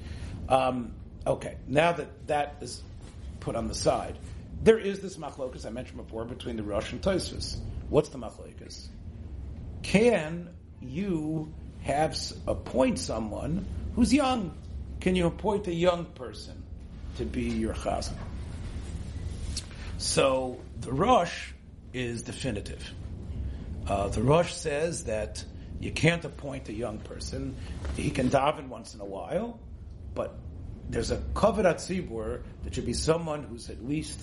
[0.50, 0.94] Um,
[1.26, 2.82] okay, now that that is
[3.40, 4.18] put on the side,
[4.64, 7.58] there is this machlokas I mentioned before between the Rosh and Tosfos.
[7.90, 8.88] What's the machlokas?
[9.84, 10.50] Can
[10.82, 12.18] you have
[12.48, 13.66] appoint someone
[13.96, 14.58] who's young?
[15.00, 16.64] Can you appoint a young person?
[17.18, 18.14] To be your chazan.
[19.98, 21.52] So the Rosh
[21.94, 22.92] is definitive.
[23.88, 25.44] Uh, the Rosh says that
[25.80, 27.56] you can't appoint a young person.
[27.96, 29.60] He can daven once in a while,
[30.14, 30.38] but
[30.90, 34.22] there's a kavarat tzibur that should be someone who's at least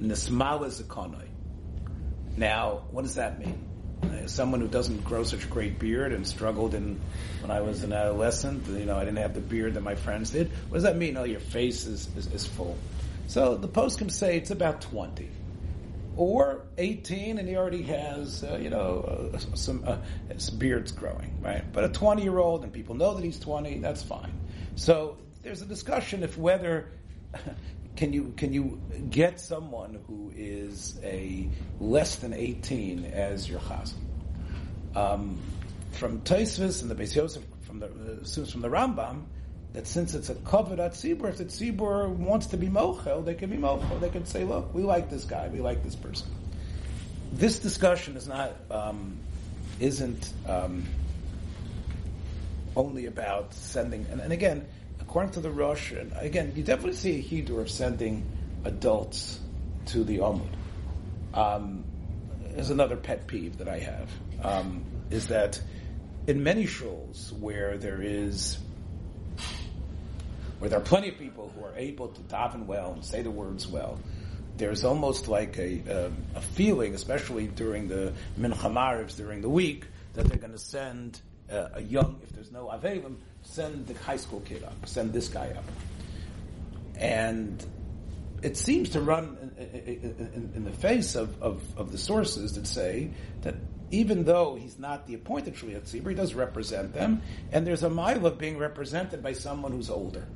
[0.00, 1.28] nismala zakonai.
[2.36, 3.71] Now, what does that mean?
[4.02, 7.00] Uh, someone who doesn't grow such a great beard and struggled in
[7.40, 8.66] when I was an adolescent.
[8.66, 10.50] You know, I didn't have the beard that my friends did.
[10.68, 11.16] What does that mean?
[11.16, 12.76] Oh, your face is, is, is full.
[13.28, 15.30] So the poskim say it's about 20.
[16.16, 19.96] Or 18 and he already has, uh, you know, uh, some, uh,
[20.58, 21.64] beard's growing, right?
[21.72, 24.32] But a 20 year old and people know that he's 20, that's fine.
[24.76, 26.88] So there's a discussion if whether
[27.96, 31.48] can you can you get someone who is a
[31.80, 33.94] less than 18 as your chazan?
[34.94, 35.40] Um,
[35.92, 37.88] from Tosfos and the Beis Yosef, from the
[38.46, 39.24] from the Rambam,
[39.72, 43.34] that since it's a covered at Tzibur, if the Tzibur wants to be mochel, they
[43.34, 44.00] can be mochel.
[44.00, 46.28] They can say, look, we like this guy, we like this person.
[47.32, 49.18] This discussion is not, um,
[49.80, 50.84] isn't um,
[52.76, 54.66] only about sending, and, and again,
[55.12, 58.24] according to the Rosh, and again, you definitely see a hidur of sending
[58.64, 59.38] adults
[59.84, 60.48] to the Amud.
[61.34, 61.84] Um,
[62.56, 64.08] is another pet peeve that I have,
[64.42, 65.60] um, is that
[66.26, 68.56] in many shuls where there is,
[70.60, 73.30] where there are plenty of people who are able to daven well and say the
[73.30, 74.00] words well,
[74.56, 80.24] there's almost like a, a, a feeling, especially during the mincha during the week, that
[80.24, 81.20] they're going to send
[81.50, 85.28] uh, a young, if there's no avelim, send the high school kid up, send this
[85.28, 85.64] guy up.
[86.96, 87.64] And
[88.42, 92.66] it seems to run in, in, in the face of, of, of, the sources that
[92.66, 93.10] say
[93.42, 93.54] that
[93.90, 97.90] even though he's not the appointed Shliach Tzibur, he does represent them, and there's a
[97.90, 100.26] mile of being represented by someone who's older.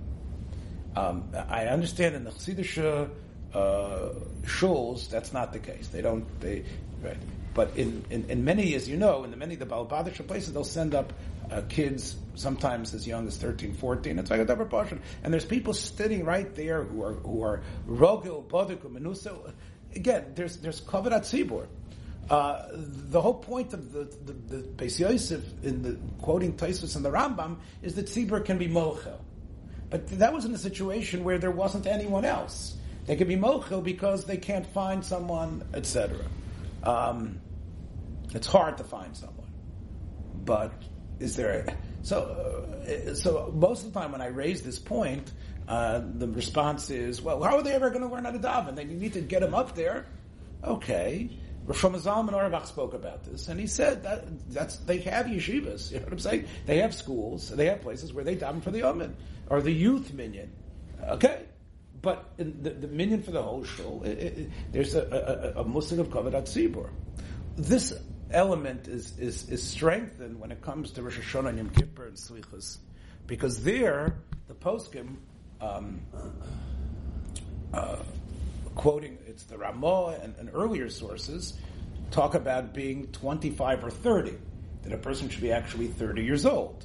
[0.94, 3.10] Um, I understand in the Chassidish
[3.54, 4.08] uh,
[4.42, 5.88] shuls, that's not the case.
[5.88, 6.40] They don't.
[6.40, 6.64] They
[7.02, 7.16] Right.
[7.54, 10.52] But in, in, in many, as you know, in the many of the Balabadisha places,
[10.52, 11.12] they'll send up
[11.50, 14.18] uh, kids sometimes as young as 13, 14.
[14.18, 15.00] It's like a double portion.
[15.22, 19.52] And there's people sitting right there who are who are rogil, bodik, menusa.
[19.94, 21.66] Again, there's there's kavod tzibur.
[22.28, 27.04] Uh, the whole point of the the, the Beis Yosef in the quoting Tosfos and
[27.04, 29.18] the Rambam is that tzibur can be mochel.
[29.88, 32.76] But that was in a situation where there wasn't anyone else.
[33.06, 36.18] They could be mochel because they can't find someone, etc.
[36.82, 37.40] Um,
[38.34, 39.52] it's hard to find someone,
[40.44, 40.72] but
[41.20, 41.64] is there?
[41.66, 42.22] A, so,
[42.88, 45.32] uh, so most of the time when I raise this point,
[45.68, 48.76] uh, the response is, "Well, how are they ever going to learn how to daven?
[48.76, 50.06] Then you need to get them up there."
[50.62, 51.30] Okay,
[51.66, 55.90] Rosham Zalman Auerbach spoke about this, and he said that that's they have yeshivas.
[55.90, 56.44] You know what I'm saying?
[56.66, 59.16] They have schools, they have places where they daven for the omen
[59.48, 60.52] or the youth minyan.
[61.02, 61.42] Okay,
[62.02, 65.66] but the, the minyan for the whole shul, it, it, there's a, a, a of
[65.66, 66.88] kavod tzibur.
[67.56, 67.92] This
[68.30, 72.16] element is, is is strengthened when it comes to Rosh Hashanah and Yom Kippur and
[72.16, 72.78] Slichas,
[73.26, 74.16] because there
[74.48, 75.16] the poskim.
[75.60, 76.00] Um,
[77.72, 77.96] uh,
[78.74, 81.54] quoting it's the Ramah and, and, earlier sources
[82.10, 84.34] talk about being 25 or 30
[84.82, 86.84] that a person should be actually 30 years old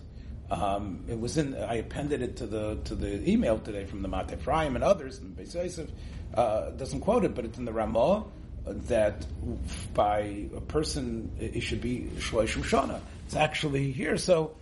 [0.51, 1.55] um, it was in.
[1.55, 5.19] I appended it to the to the email today from the Mate Ephraim and others.
[5.19, 5.89] And Beis Yosef
[6.33, 8.25] uh, doesn't quote it, but it's in the Ramah
[8.65, 9.25] that
[9.93, 13.01] by a person it should be Shloishim Shana.
[13.25, 14.17] It's actually here.
[14.17, 14.55] So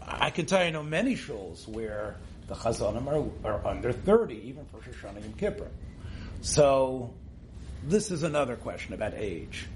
[0.00, 2.16] I can tell you, I know many shuls where
[2.48, 5.68] the Chazanim are, are under thirty, even for Shoshana Yom Kippur.
[6.40, 7.14] So
[7.84, 9.66] this is another question about age.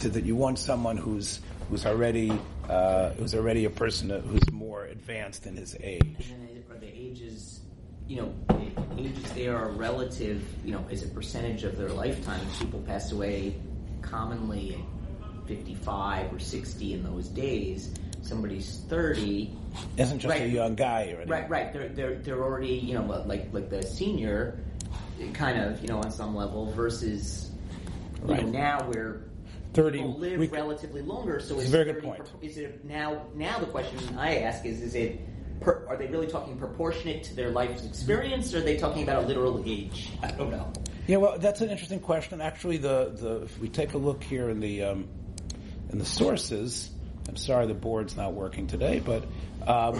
[0.00, 2.32] That you want someone who's who's already
[2.68, 6.32] uh, who's already a person who's more advanced in his age.
[6.32, 7.60] And are the ages,
[8.08, 8.34] you know,
[8.98, 12.40] ages there are relative, you know, as a percentage of their lifetime.
[12.58, 13.56] People pass away
[14.02, 17.94] commonly at 55 or 60 in those days.
[18.22, 19.56] Somebody's 30.
[19.96, 21.30] Isn't just right, a young guy already.
[21.30, 21.72] Right, right.
[21.72, 24.58] They're, they're, they're already, you know, like, like the senior,
[25.32, 27.50] kind of, you know, on some level versus,
[28.26, 28.44] you right.
[28.44, 29.24] know, now we're
[29.74, 31.40] 30 people live we, relatively longer.
[31.40, 32.22] So it's a very good point.
[32.40, 33.26] Is it now?
[33.34, 35.20] Now the question I ask is: Is it?
[35.60, 39.24] Per, are they really talking proportionate to their life's experience, or are they talking about
[39.24, 40.10] a literal age?
[40.22, 40.72] I don't know.
[41.06, 42.40] Yeah, well, that's an interesting question.
[42.40, 45.08] Actually, the, the if we take a look here in the um,
[45.90, 46.90] in the sources,
[47.28, 49.24] I'm sorry the board's not working today, but
[49.66, 49.94] um,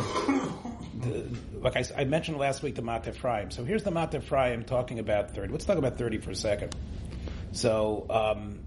[1.01, 3.51] the, like I, I, mentioned last week, the Mate Ephraim.
[3.51, 5.53] So here's the Mate Ephraim talking about 30.
[5.53, 6.75] Let's talk about 30 for a second.
[7.53, 8.61] So um,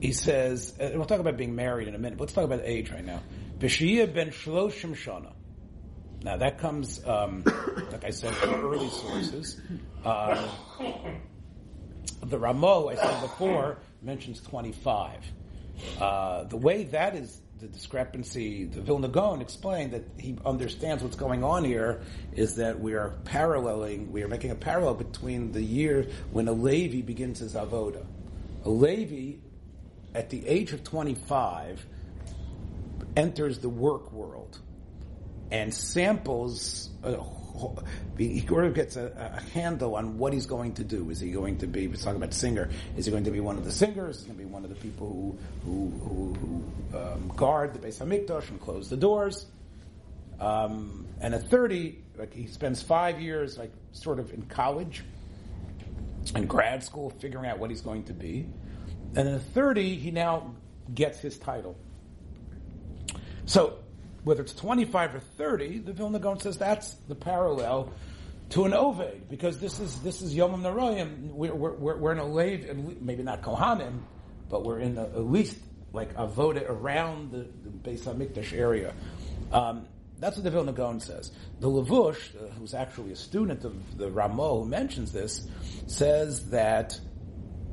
[0.00, 2.18] he says, uh, we'll talk about being married in a minute.
[2.18, 3.22] Let's talk about age right now.
[3.62, 5.32] B'shiyah ben shloshim shana.
[6.24, 7.44] Now that comes, um,
[7.92, 9.60] like I said, from early sources.
[10.04, 10.48] Uh,
[12.24, 15.20] the Ramo, I said before, mentions 25.
[16.00, 21.14] Uh, the way that is the discrepancy, the Vilna Gaon explained that he understands what's
[21.14, 25.62] going on here is that we are paralleling, we are making a parallel between the
[25.62, 28.04] year when a Levi begins his avoda.
[28.64, 29.38] A Levi
[30.16, 31.86] at the age of 25,
[33.16, 34.58] enters the work world
[35.50, 37.16] and samples, uh,
[38.16, 41.10] he sort of gets a, a, handle on what he's going to do.
[41.10, 43.58] Is he going to be, we're talking about singer, is he going to be one
[43.58, 44.16] of the singers?
[44.16, 47.74] Is he going to be one of the people who, who, who, who um, guard
[47.74, 49.46] the Beis HaMikdash and close the doors?
[50.40, 55.04] Um, and at 30, like he spends five years, like sort of in college
[56.34, 58.46] and grad school, figuring out what he's going to be.
[59.14, 60.54] And in 30, he now
[60.94, 61.76] gets his title.
[63.46, 63.78] So,
[64.24, 67.92] whether it's 25 or 30, the Vilna Gaon says that's the parallel
[68.50, 71.32] to an Oved, because this is, this is Yom Naroyim.
[71.32, 74.00] We're, we're, we're in a lave, maybe not Kohanim,
[74.48, 75.58] but we're in a, at least
[75.92, 78.94] like a vote around the, the Beis HaMikdash area.
[79.52, 79.86] Um,
[80.18, 81.32] that's what the Vilna Gaon says.
[81.60, 85.48] The Lavush, uh, who's actually a student of the Ramo who mentions this,
[85.86, 86.98] says that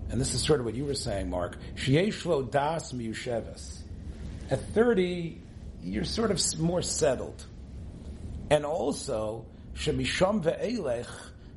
[0.10, 3.82] and this is sort of what you were saying, Mark, Shieshlo das miyusheves.
[4.50, 5.40] At 30,
[5.84, 7.46] you're sort of more settled.
[8.50, 11.08] And also, Shemisham ve'elech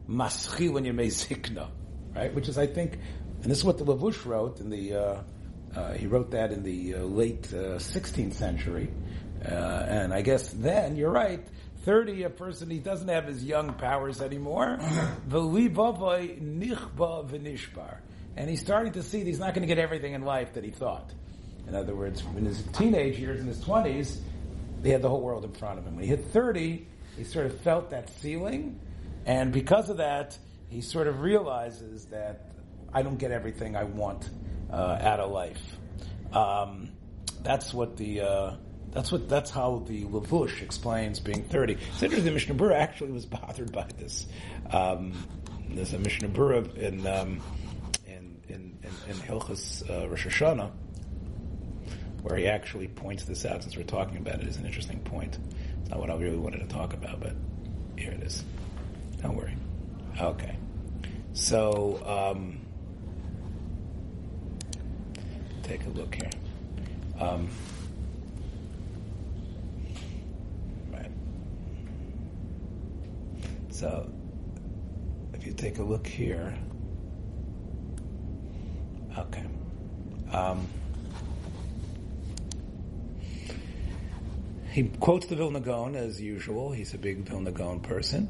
[0.09, 1.69] maschi when you zikna,
[2.15, 2.35] right?
[2.35, 2.99] Which is, I think,
[3.43, 5.23] and this is what the Lavush wrote in the, uh,
[5.75, 8.91] uh, he wrote that in the uh, late 16th uh, century.
[9.45, 11.45] Uh, and I guess then, you're right,
[11.85, 14.79] 30, a person, he doesn't have his young powers anymore.
[15.29, 15.99] nichba
[17.29, 17.97] v'nishbar
[18.37, 20.65] and he's starting to see that he's not going to get everything in life that
[20.65, 21.13] he thought.
[21.69, 24.19] In other words, in his teenage years, in his 20s,
[24.83, 25.95] he had the whole world in front of him.
[25.95, 26.87] When he hit 30,
[27.17, 28.81] he sort of felt that ceiling,
[29.27, 30.37] and because of that,
[30.69, 32.51] he sort of realizes that
[32.93, 34.29] I don't get everything I want
[34.71, 35.61] uh, out of life.
[36.33, 36.91] Um,
[37.43, 38.57] that's what the uh,
[38.91, 41.75] that's what that's how the Lavush explains being thirty.
[41.75, 42.25] It's interesting.
[42.25, 44.27] The Mishnah Berurah actually was bothered by this.
[44.71, 45.13] Um,
[45.69, 47.41] there's a Mishnah Berurah in um,
[48.07, 50.71] in in in, in Hilchas uh, Rosh Hashanah
[52.23, 53.63] where he actually points this out.
[53.63, 55.39] Since we're talking about it, is an interesting point.
[55.81, 57.33] It's not what I really wanted to talk about, but
[57.99, 58.45] here it is.
[59.21, 59.57] Don't worry.
[60.21, 60.57] Okay.
[61.35, 62.61] So, um,
[65.63, 66.31] take a look here.
[67.19, 67.49] Um,
[70.93, 71.11] right.
[73.71, 74.11] So,
[75.35, 76.55] if you take a look here,
[79.19, 79.45] okay.
[80.33, 80.69] Um,
[84.73, 86.73] he quotes the Vilna Gaon as usual.
[86.73, 88.29] He's a big Vilna Gaon person.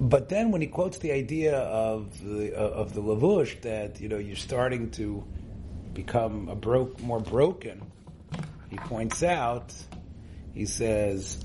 [0.00, 4.08] But then when he quotes the idea of the uh, of the lavush that you
[4.08, 5.24] know you're starting to
[5.92, 7.82] become a broke more broken,
[8.70, 9.74] he points out.
[10.54, 11.42] He says,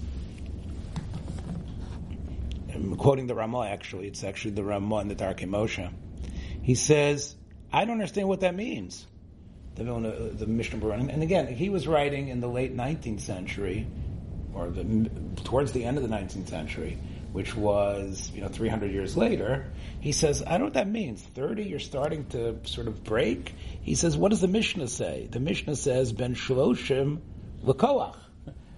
[2.74, 4.08] I'm quoting the Ramah actually.
[4.08, 5.92] It's actually the Ramah in the Darkei Moshe.
[6.62, 7.36] He says,
[7.72, 9.06] I don't understand what that means.
[9.78, 13.88] The, Vilna, the Mishnah Berurah, and again, he was writing in the late 19th century,
[14.54, 15.10] or the
[15.44, 16.98] towards the end of the 19th century
[17.38, 21.22] which was, you know, 300 years later, he says, I don't know what that means.
[21.22, 23.54] 30, you're starting to sort of break.
[23.82, 25.28] He says, what does the Mishnah say?
[25.30, 27.20] The Mishnah says, Ben Shloshim
[27.64, 28.16] L'koach.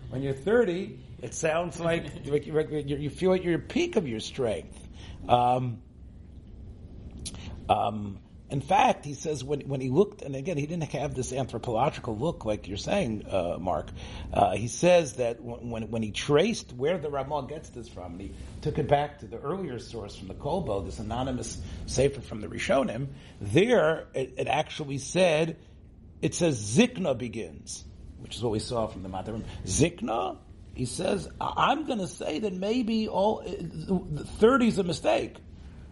[0.09, 4.77] When you're 30, it sounds like you feel at your peak of your strength.
[5.27, 5.81] Um,
[7.69, 8.19] um,
[8.51, 12.17] in fact, he says when, when he looked, and again, he didn't have this anthropological
[12.17, 13.87] look like you're saying, uh, Mark.
[14.33, 18.21] Uh, he says that when, when he traced where the Ramah gets this from, and
[18.21, 18.31] he
[18.61, 22.47] took it back to the earlier source from the Kolbo, this anonymous sefer from the
[22.47, 25.57] Rishonim, there it, it actually said,
[26.21, 27.85] it says Zikna begins,
[28.17, 29.43] which is what we saw from the Matarim.
[29.65, 30.37] Zikna,
[30.73, 35.35] he says, I'm going to say that maybe all 30 is a mistake.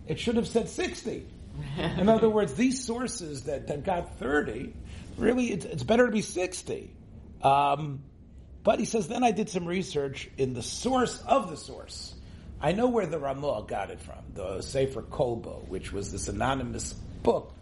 [0.08, 1.28] It should have said 60.
[1.78, 4.74] In other words, these sources that, that got 30,
[5.18, 6.92] really, it's, it's better to be 60.
[7.42, 8.04] Um,
[8.64, 12.14] but he says, then I did some research in the source of the source.
[12.60, 16.94] I know where the Ramah got it from, the Sefer Kolbo, which was this anonymous
[17.24, 17.54] book,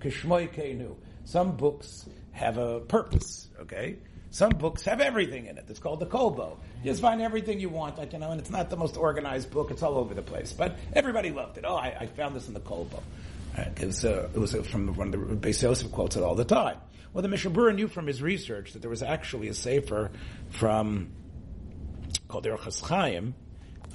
[0.00, 0.96] Kishmoy Kenu.
[1.24, 3.98] Some books have a purpose, okay?
[4.30, 5.64] Some books have everything in it.
[5.68, 6.56] It's called the Kolbo.
[6.82, 9.50] You just find everything you want, like, you know, and it's not the most organized
[9.50, 9.70] book.
[9.70, 10.52] It's all over the place.
[10.52, 11.64] But everybody loved it.
[11.66, 13.02] Oh, I, I found this in the Kolbo.
[13.56, 16.44] It was, uh, it was from one of the Beis Yosef quotes it all the
[16.44, 16.78] time.
[17.12, 20.10] Well, the Mishnah Berurah knew from his research that there was actually a sefer
[20.50, 21.10] from
[22.28, 23.34] called Orchos Chaim,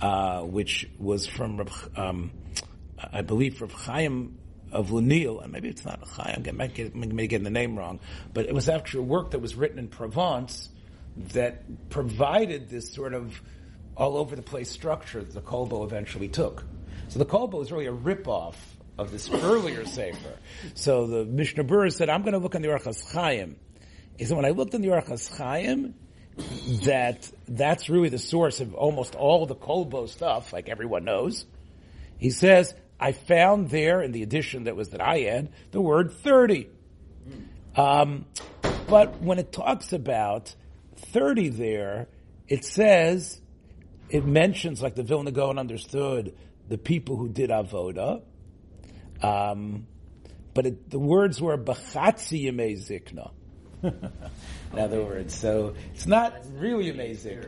[0.01, 2.31] uh, which was from um,
[2.97, 4.37] I believe from Chaim
[4.71, 6.43] of Lunel, and maybe it's not Chaim.
[6.45, 7.99] I might get, may get the name wrong,
[8.33, 10.69] but it was actually a work that was written in Provence
[11.33, 13.41] that provided this sort of
[13.95, 16.65] all over the place structure that the Kolbo eventually took.
[17.07, 18.55] So the Kolbo is really a ripoff
[18.97, 20.37] of this earlier Sefer.
[20.73, 23.57] So the Mishnah Berurah said, I'm going to look on the Orchos Chaim.
[24.17, 25.95] He said, when I looked in the Orchos Chaim,
[26.83, 31.45] that that's really the source of almost all the Kolbo stuff, like everyone knows.
[32.17, 36.11] He says, I found there in the edition that was that I had the word
[36.11, 36.69] 30.
[37.75, 38.25] Um,
[38.87, 40.55] but when it talks about
[40.97, 42.07] 30 there,
[42.47, 43.41] it says,
[44.09, 46.35] it mentions, like the Vilna Gaon understood,
[46.69, 48.21] the people who did Avoda,
[49.25, 49.87] um,
[50.53, 53.31] but it, the words were b'chatzi yemei zikna.
[53.83, 57.43] In other words, so it's not really amazing,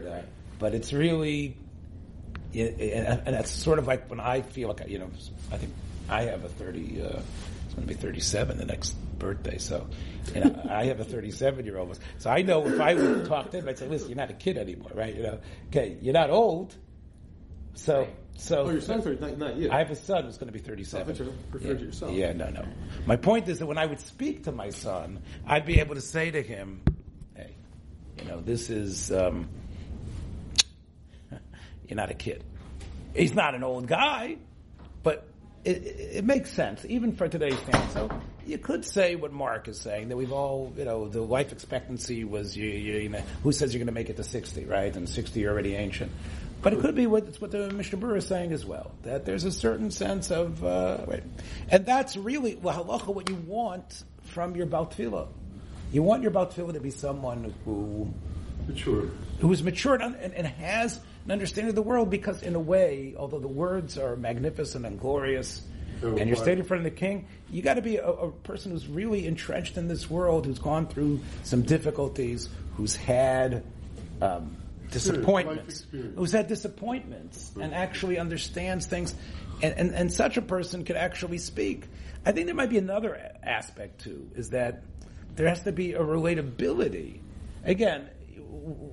[0.60, 1.58] but it's really,
[2.54, 5.10] and that's sort of like when I feel like you know,
[5.52, 5.74] I think
[6.10, 7.02] I have a thirty.
[7.02, 7.20] Uh,
[7.66, 9.88] it's going to be thirty-seven the next birthday, so
[10.34, 12.00] you know, I have a thirty-seven-year-old.
[12.20, 14.34] So I know if I would talk to him, I'd say, "Listen, you're not a
[14.34, 15.16] kid anymore, right?
[15.16, 16.76] You know, okay, you're not old,
[17.78, 18.08] so."
[18.40, 19.72] So, oh, your son's 30, not, not you.
[19.72, 21.08] I have a son who's going to be 37.
[21.08, 21.10] I
[21.52, 21.74] referred yeah.
[21.74, 22.12] to yourself.
[22.14, 22.64] Yeah, no, no.
[23.08, 26.02] My point is that when I would speak to my son, I'd be able to
[26.02, 26.82] say to him,
[27.36, 27.56] hey,
[28.20, 29.50] you know, this is, um,
[31.88, 32.44] you're not a kid.
[33.16, 34.38] He's not an old guy,
[35.02, 35.28] but
[35.64, 37.94] it, it, it makes sense, even for today's standards.
[37.94, 41.52] So you could say what Mark is saying, that we've all, you know, the life
[41.52, 44.66] expectancy was, you, you, you know, who says you're going to make it to 60,
[44.66, 44.96] right?
[44.96, 46.12] And 60 you're already ancient.
[46.62, 49.26] But it could be what, it's what the Mishnah Berurah is saying as well, that
[49.26, 51.24] there's a certain sense of, uh, right.
[51.70, 55.28] and that's really, well, halacha, what you want from your Baltfila.
[55.92, 58.12] You want your Baltfila to be someone who
[58.68, 62.60] mature, who is mature and, and, has an understanding of the world, because in a
[62.60, 65.62] way, although the words are magnificent and glorious,
[66.04, 68.32] Oh, and you're standing in front of the king, you got to be a, a
[68.32, 73.64] person who's really entrenched in this world, who's gone through some difficulties, who's had
[74.22, 74.56] um,
[74.92, 75.86] disappointments,
[76.16, 79.14] who's had disappointments, and actually understands things.
[79.62, 81.88] And, and, and such a person could actually speak.
[82.26, 84.84] I think there might be another aspect too, is that
[85.36, 87.20] there has to be a relatability.
[87.64, 88.08] Again,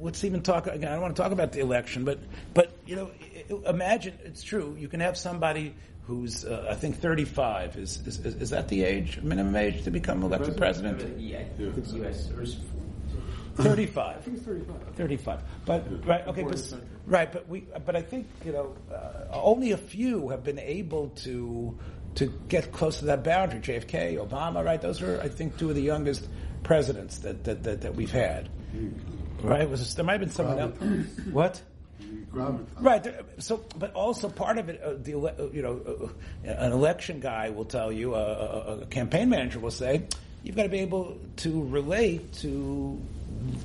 [0.00, 0.88] let's even talk again.
[0.90, 2.18] I don't want to talk about the election, but
[2.54, 4.76] but you know, i- i- imagine it's true.
[4.78, 5.74] You can have somebody
[6.06, 9.90] who's uh, I think 35 is, is is is that the age minimum age to
[9.90, 11.00] become elected president?
[11.18, 11.42] Yeah,
[11.96, 12.30] U.S.
[12.36, 12.56] or is-
[13.56, 14.16] 35.
[14.16, 14.76] I think it's 35.
[14.96, 15.40] 35.
[15.64, 16.74] But right, okay, but,
[17.06, 21.08] right, but we, but I think you know, uh, only a few have been able
[21.24, 21.78] to
[22.16, 23.60] to get close to that boundary.
[23.60, 24.80] JFK, Obama, right?
[24.80, 26.28] Those are, I think, two of the youngest
[26.62, 28.48] presidents that that, that, that we've had.
[29.42, 29.68] Right?
[29.68, 30.76] Was there might have been someone else.
[31.30, 31.62] What?
[32.80, 33.14] Right.
[33.38, 36.10] So, but also part of it, uh, the ele- uh, you know,
[36.44, 40.02] uh, an election guy will tell you, uh, a, a campaign manager will say,
[40.42, 43.00] you've got to be able to relate to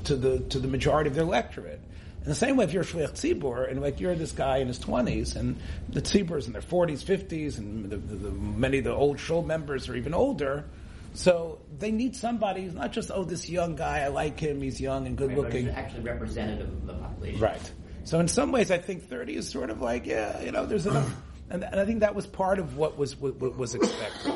[0.06, 1.82] to the to the majority of the electorate.
[2.22, 4.80] In the same way, if you're shliach tzibur and like you're this guy in his
[4.80, 5.58] twenties, and
[5.90, 9.42] the tziburs in their forties, fifties, and the, the, the, many of the old shul
[9.42, 10.66] members are even older.
[11.14, 14.80] So they need somebody who's not just oh this young guy I like him he's
[14.80, 17.40] young and good but looking actually representative of the population.
[17.40, 17.72] Right.
[18.04, 20.88] So in some ways, I think 30 is sort of like, yeah, you know, there's
[20.88, 21.10] enough.
[21.52, 24.36] And, and I think that was part of what was what, what was expected.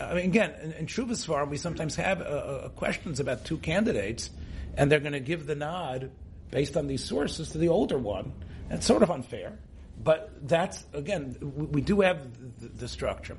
[0.00, 3.58] I mean, again, in, in Shuvas Farm, we sometimes have uh, uh, questions about two
[3.58, 4.30] candidates,
[4.76, 6.10] and they're going to give the nod
[6.50, 8.32] based on these sources to the older one.
[8.70, 9.58] It's sort of unfair.
[10.02, 13.36] But that's, again, we, we do have the, the structure.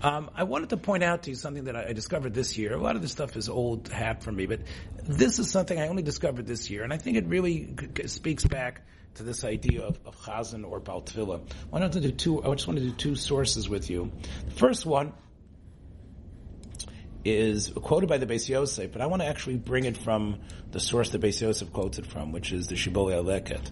[0.00, 2.74] Um, I wanted to point out to you something that I, I discovered this year.
[2.74, 4.60] A lot of this stuff is old hat for me, but
[5.02, 7.74] this is something I only discovered this year, and I think it really
[8.06, 8.82] speaks back
[9.14, 11.40] to this idea of, of chazan or baltfila.
[11.72, 12.44] I to do two.
[12.44, 14.12] I just want to do two sources with you.
[14.46, 15.12] The first one
[17.24, 20.40] is quoted by the Beis Yosef, but I want to actually bring it from
[20.72, 23.70] the source the Beis Yosef quotes it from, which is the Shibbolei HaLeket.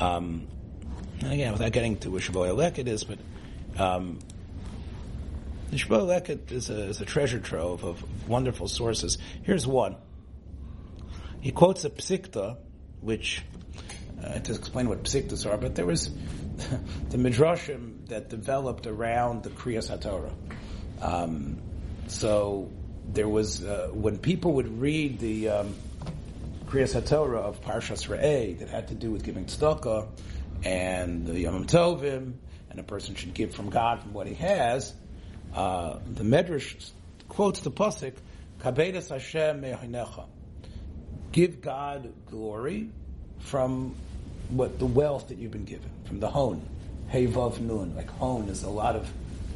[0.00, 0.46] Um,
[1.24, 3.18] again, without getting to what Shibbolei HaLeket is, but
[3.76, 4.20] um,
[5.70, 9.18] the Shibbolei HaLeket is a, is a treasure trove of wonderful sources.
[9.42, 9.96] Here's one.
[11.40, 12.56] He quotes a psikta,
[13.00, 13.42] which
[14.22, 16.08] uh, to explain what psiktas are, but there was
[17.10, 20.32] the midrashim that developed around the Kriyas HaTorah.
[21.00, 21.60] Um,
[22.12, 22.70] so
[23.12, 25.74] there was uh, when people would read the um,
[26.66, 30.08] Kriyas HaTorah of Parshas Re'eh that had to do with giving tzedakah
[30.64, 32.34] and the Yom Tovim,
[32.70, 34.94] and a person should give from God from what he has.
[35.54, 36.90] Uh, the Medrash
[37.28, 38.14] quotes the pasuk,
[38.60, 40.26] "Kabedas Hashem me'hinecha."
[41.32, 42.90] Give God glory
[43.40, 43.94] from
[44.50, 46.62] what the wealth that you've been given, from the hon,
[47.08, 47.96] hey vav nun.
[47.96, 49.10] Like hon is a lot of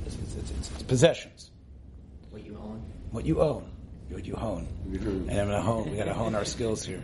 [0.07, 1.51] it's, it's, it's possessions,
[2.37, 2.83] What you own.
[3.13, 3.73] what you own,
[4.11, 4.69] what you hone.
[4.91, 5.27] You do.
[5.27, 5.91] And I'm gonna hone.
[5.91, 7.03] We got to hone our skills here.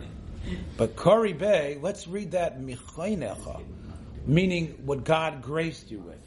[0.77, 3.63] But Kori Bay, let's read that michaynecha,
[4.27, 6.21] meaning what God graced you with.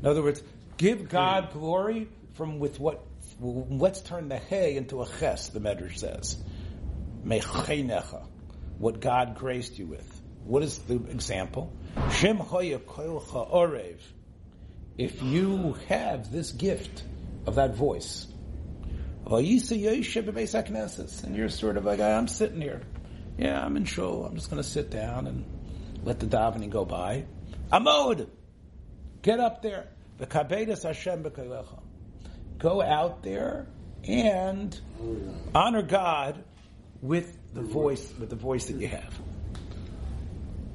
[0.00, 0.42] In other words,
[0.78, 3.04] give God glory from with what.
[3.38, 5.48] Let's turn the hay into a ches.
[5.48, 6.42] The Medrash says,
[7.22, 8.26] mechaynecha,
[8.78, 10.22] what God graced you with.
[10.46, 11.70] What is the example?
[12.12, 13.98] Shem hoya koilcha orev.
[14.96, 17.04] If you have this gift
[17.46, 18.26] of that voice,
[19.26, 22.82] and you're sort of like, I'm sitting here.
[23.38, 24.24] Yeah, I'm in shul.
[24.24, 25.44] I'm just going to sit down and
[26.04, 27.24] let the davening go by.
[27.72, 28.28] Amod!
[29.22, 29.88] Get up there.
[32.58, 33.66] Go out there
[34.04, 34.80] and
[35.54, 36.44] honor God
[37.00, 39.14] with the voice, with the voice that you have.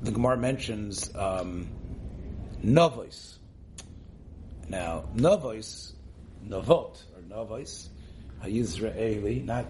[0.01, 1.69] The Gemara mentions um,
[2.63, 3.37] novois.
[4.67, 5.93] Now, novois,
[6.47, 7.87] novot, or novois,
[8.43, 9.65] Yisraeli, not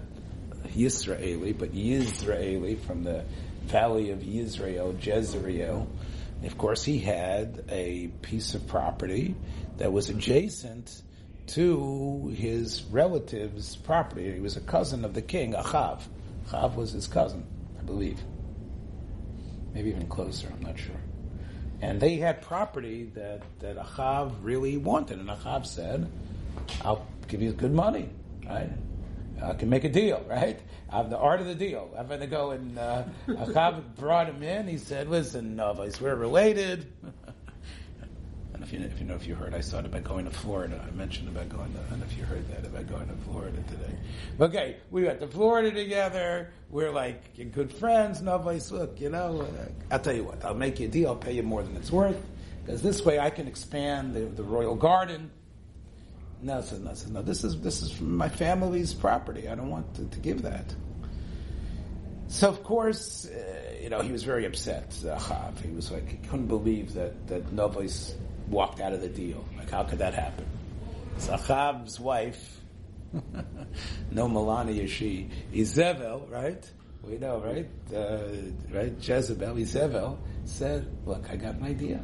[0.67, 3.23] Yisraeli, but Yisraeli from the
[3.65, 5.87] valley of Yisrael, Jezreel.
[6.43, 9.35] Of course, he had a piece of property
[9.77, 11.01] that was adjacent
[11.47, 14.33] to his relative's property.
[14.33, 16.01] He was a cousin of the king, Achav.
[16.47, 17.45] Achav was his cousin,
[17.79, 18.19] I believe.
[19.73, 20.95] Maybe even closer, I'm not sure.
[21.81, 25.19] And they had property that, that Achav really wanted.
[25.19, 26.09] And Achav said,
[26.83, 28.09] I'll give you good money,
[28.47, 28.69] right?
[29.43, 30.59] I can make a deal, right?
[30.89, 31.93] I have the art of the deal.
[31.97, 34.67] I'm going to go and uh, Achav brought him in.
[34.67, 36.91] He said, "Listen, Novos, we're related."
[38.53, 40.83] and if you, if you know if you heard, I started by going to Florida.
[40.87, 41.79] I mentioned about going to.
[41.79, 43.97] I if you heard that about going to Florida today.
[44.39, 46.51] Okay, we went to Florida together.
[46.69, 48.21] We're like good friends.
[48.21, 50.45] Novos, look, you know, uh, I'll tell you what.
[50.45, 51.09] I'll make you a deal.
[51.09, 52.21] I'll pay you more than it's worth.
[52.63, 55.31] because this way I can expand the, the royal garden.
[56.45, 57.21] No, no, no.
[57.23, 59.49] This is this is my family's property.
[59.49, 60.75] I don't want to, to give that.
[62.27, 64.91] So of course, uh, you know, he was very upset.
[64.91, 65.59] Achav.
[65.59, 68.13] He was like he couldn't believe that that Novois
[68.47, 69.43] walked out of the deal.
[69.57, 70.45] Like how could that happen?
[71.17, 71.35] So
[71.99, 72.61] wife,
[74.11, 76.63] no Melania, she Izebel, right?
[77.01, 77.67] We know, right?
[77.91, 78.19] Uh,
[78.71, 78.93] right?
[79.01, 82.01] Jezebel, Izebel said, "Look, I got an idea.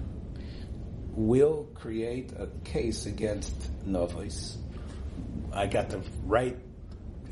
[1.13, 3.53] We'll create a case against
[3.85, 4.55] Novois.
[5.51, 6.57] I got the right,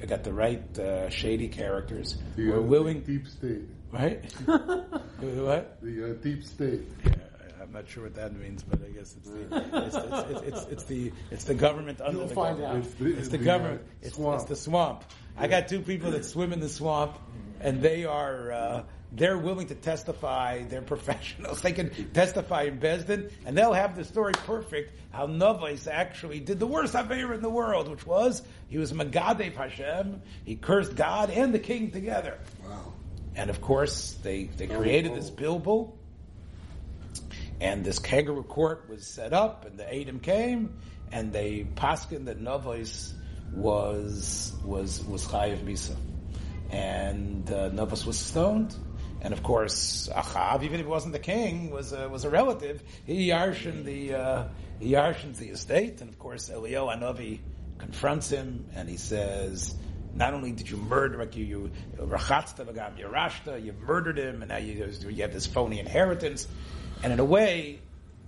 [0.02, 2.18] I got the right uh, shady characters.
[2.36, 3.62] The, We're uh, willing, Deep state.
[3.92, 4.24] right?
[4.46, 5.82] what?
[5.82, 6.82] The uh, deep state.
[7.06, 7.14] Yeah,
[7.62, 10.84] I'm not sure what that means, but I guess it's the it's, it's, it's, it's,
[10.84, 12.86] the it's the government under You'll the find government.
[13.02, 13.08] out.
[13.08, 13.82] It's the, the government.
[13.82, 14.42] uh, It's, swamp.
[14.42, 15.04] it's the swamp.
[15.38, 17.18] I got two people that swim in the swamp,
[17.62, 20.64] and they are uh, they're willing to testify.
[20.64, 21.62] They're professionals.
[21.62, 24.94] They can testify in Besdin, and they'll have the story perfect.
[25.12, 29.56] How Novais actually did the worst aver in the world, which was he was Magadev
[29.56, 30.22] Hashem.
[30.46, 32.38] He cursed God and the king together.
[32.64, 32.94] Wow.
[33.36, 35.94] And of course, they, they created this Bilbo,
[37.62, 40.78] and this kangaroo court was set up, and the Adam came,
[41.12, 43.14] and they paskin that Novos
[43.54, 45.96] was was was chayiv misa,
[46.70, 48.76] and uh, Novos was stoned,
[49.22, 52.82] and of course Achav, even if he wasn't the king, was a, was a relative.
[53.06, 54.48] He yarshin the uh,
[54.80, 57.40] he yarshins the estate, and of course Elio Anovi
[57.78, 59.76] confronts him, and he says.
[60.12, 65.22] Not only did you murder, like you, you you murdered him, and now you, you
[65.22, 66.48] have this phony inheritance.
[67.04, 67.80] And in a way,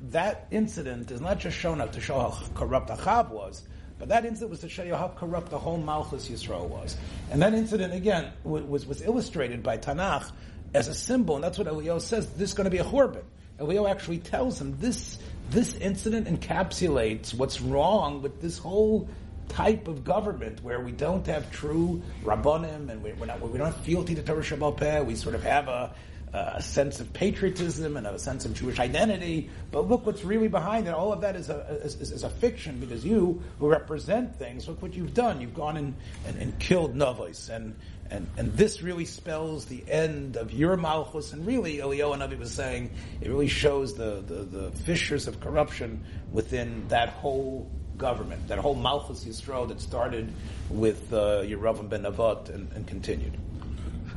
[0.09, 3.63] that incident is not just shown up to show how corrupt Achav was,
[3.99, 6.97] but that incident was to show you how corrupt the whole Malchus Yisrael was.
[7.29, 10.31] And that incident, again, was, was illustrated by Tanakh
[10.73, 13.23] as a symbol, and that's what Elio says, this is going to be a Horban.
[13.59, 15.19] Elio actually tells him this,
[15.49, 19.07] this incident encapsulates what's wrong with this whole
[19.49, 23.83] type of government where we don't have true rabbonim and we, not, we don't have
[23.83, 25.05] fealty to Torah Shabbat.
[25.05, 25.93] We sort of have a,
[26.33, 29.49] a sense of patriotism and a sense of Jewish identity.
[29.71, 30.93] But look what's really behind it.
[30.93, 34.81] All of that is a, is- is a fiction because you who represent things, look
[34.81, 35.41] what you've done.
[35.41, 35.95] You've gone and,
[36.25, 37.49] and, and killed Novos.
[37.49, 37.75] And,
[38.11, 41.31] and, and this really spells the end of your Malchus.
[41.31, 42.91] And really, Eliyahu Navi was saying,
[43.21, 48.75] it really shows the, the, the fissures of corruption within that whole government, that whole
[48.75, 50.33] Malchus Yisrael that started
[50.69, 53.37] with uh, Yeravam ben Navat and, and continued.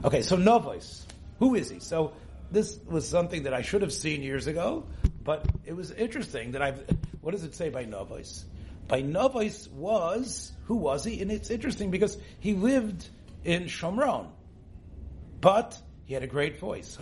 [0.05, 1.07] Okay, so Novos,
[1.39, 1.79] who is he?
[1.79, 2.13] So
[2.51, 4.85] this was something that I should have seen years ago,
[5.23, 6.83] but it was interesting that I've.
[7.21, 8.45] What does it say by Novos?
[8.89, 11.21] By Novos was who was he?
[11.23, 13.09] And it's interesting because he lived
[13.45, 14.29] in Shomron,
[15.41, 16.99] but he had a great voice.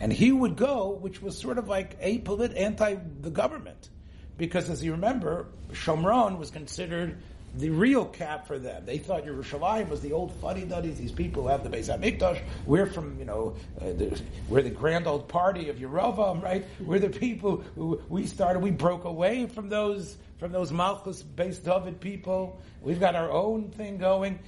[0.00, 3.90] And he would go, which was sort of like apolit anti the government.
[4.36, 7.22] Because as you remember, Shomron was considered
[7.56, 8.84] the real cap for them.
[8.84, 12.42] They thought Yerushalayim was the old funny duddies, these people who have the Beis HaMikdash.
[12.66, 16.64] We're from, you know, uh, the, we're the grand old party of Yerovam, right?
[16.80, 22.00] We're the people who, we started, we broke away from those, from those Malchus-based David
[22.00, 22.60] people.
[22.82, 24.40] We've got our own thing going.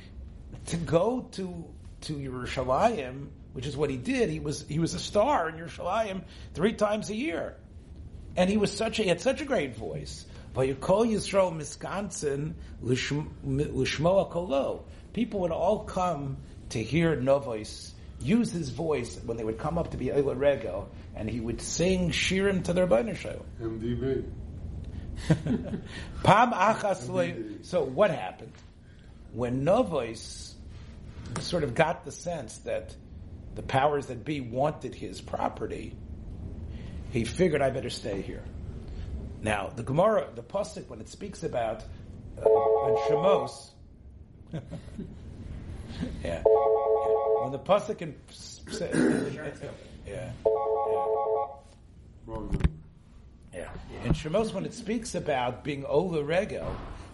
[0.67, 1.65] To go to,
[2.03, 6.23] to Yerushalayim, which is what he did, he was, he was a star in Yerushalayim
[6.55, 7.57] three times a year.
[8.37, 10.27] And he was such a, he had such a great voice.
[10.57, 14.85] Vayikol Yisrael nichnasin Lishmoa Kolo.
[15.13, 16.39] People would all come
[16.71, 20.87] to hear Novos use his voice when they would come up to be Eila Rego,
[21.15, 23.43] and he would sing Shirim to their Banishayim.
[23.61, 24.25] MDB.
[26.23, 28.53] Pam achas So what happened?
[29.33, 30.55] When Novos
[31.41, 32.95] sort of got the sense that
[33.55, 35.95] the powers that be wanted his property,
[37.11, 38.45] he figured I better stay here.
[39.47, 41.85] Now, the Gemara, the Pasuk, when it speaks about
[42.37, 43.71] uh, when Shemos,
[44.53, 44.61] yeah.
[46.25, 48.17] yeah, when the Pasuk in,
[50.05, 50.33] yeah,
[52.27, 52.73] yeah.
[53.55, 53.69] Yeah.
[54.05, 56.67] In Shemos, when it speaks about being Ola Rego,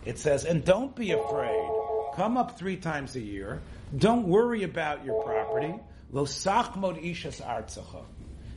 [0.07, 1.68] it says, and don't be afraid.
[2.14, 3.61] Come up three times a year.
[3.95, 5.74] Don't worry about your property.
[6.11, 8.07] Lo sachmod ishas artzacha.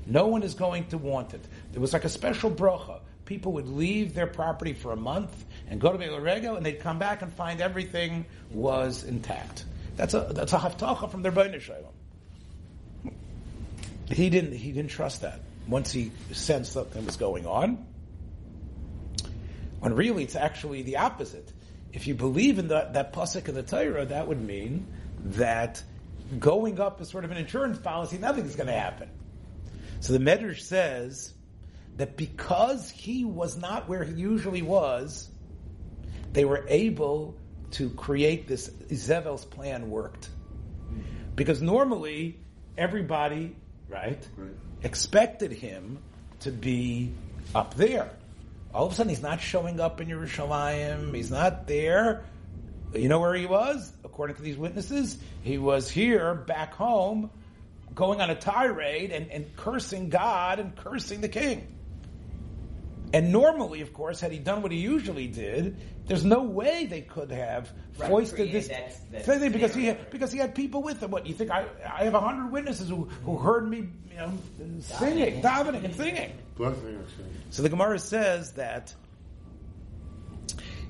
[0.06, 1.46] No one is going to want it.
[1.74, 3.02] There was like a special bracha.
[3.26, 6.80] People would leave their property for a month and go to Ola Rego, and they'd
[6.80, 9.66] come back and find everything was intact.
[9.96, 11.94] That's a that's a haftacha from their Shalom.
[14.08, 15.40] He didn't he didn't trust that.
[15.68, 17.86] Once he sensed something was going on,
[19.80, 21.52] when really it's actually the opposite.
[21.94, 24.86] If you believe in the, that pasuk in the Torah, that would mean
[25.24, 25.82] that
[26.40, 28.18] going up is sort of an insurance policy.
[28.18, 29.10] Nothing's going to happen.
[30.02, 31.35] So the Medrash says
[31.98, 35.30] that because he was not where he usually was,
[36.34, 37.38] they were able
[37.72, 38.70] to create this.
[38.94, 40.30] Zevel's plan worked.
[41.36, 42.40] Because normally,
[42.78, 43.56] everybody,
[43.90, 44.52] right, Right.
[44.84, 46.00] expected him
[46.42, 47.12] to be
[47.54, 48.10] up there.
[48.74, 51.16] All of a sudden, he's not showing up in Yerushalayim.
[51.16, 52.26] He's not there.
[52.94, 53.92] You know where he was?
[54.04, 57.30] According to these witnesses, he was here, back home,
[57.94, 61.75] going on a tirade and, and cursing God and cursing the king.
[63.16, 67.00] And normally, of course, had he done what he usually did, there's no way they
[67.00, 70.54] could have Right, foisted created this that- that thing because he had, because he had
[70.54, 71.12] people with him.
[71.12, 71.50] What you think?
[71.50, 74.34] I I have a hundred witnesses who, who heard me, you know,
[74.82, 76.34] singing, davening, and singing.
[77.52, 78.94] So the Gemara says that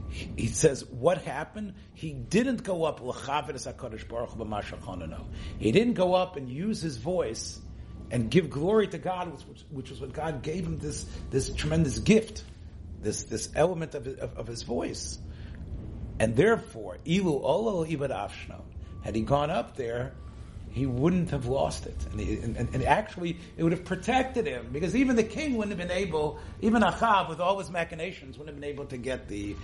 [0.10, 1.76] he says what happened.
[1.94, 5.26] He didn't go up l'chavedes hakadosh baruch Hu b'mashachanano.
[5.60, 7.60] He didn't go up and use his voice
[8.12, 11.50] and give glory to God, which, which, which was what God gave him this this
[11.50, 12.44] tremendous gift,
[13.02, 15.18] this this element of, of, of his voice,
[16.20, 18.62] and therefore ilu olo ibad afshno.
[19.04, 20.14] Had he gone up there,
[20.76, 21.96] he wouldn't have lost it.
[22.12, 25.80] And, he, and, and, actually, it would have protected him because even the king wouldn't
[25.80, 29.30] have been able, even Achav with all his machinations, wouldn't have been able to get
[29.30, 29.56] the.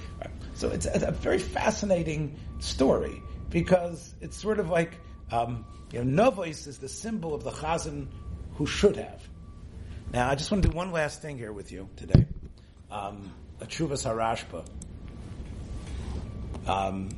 [0.54, 4.94] So it's a, very fascinating story because it's sort of like,
[5.32, 8.08] um, you know, Novois is the symbol of the Chazan
[8.62, 9.28] who should have.
[10.14, 12.28] Now, I just want to do one last thing here with you today.
[12.92, 14.64] Um, a Chuvas Harashba.
[16.70, 17.10] Um,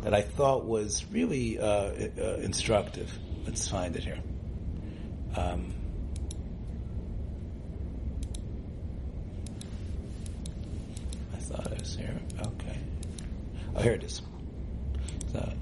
[0.00, 3.12] that I thought was really uh, uh, instructive.
[3.44, 4.18] Let's find it here.
[5.36, 5.74] Um,
[11.34, 12.18] I thought it was here.
[12.40, 12.78] Okay.
[13.76, 14.22] Oh, here it is.
[15.32, 15.52] So,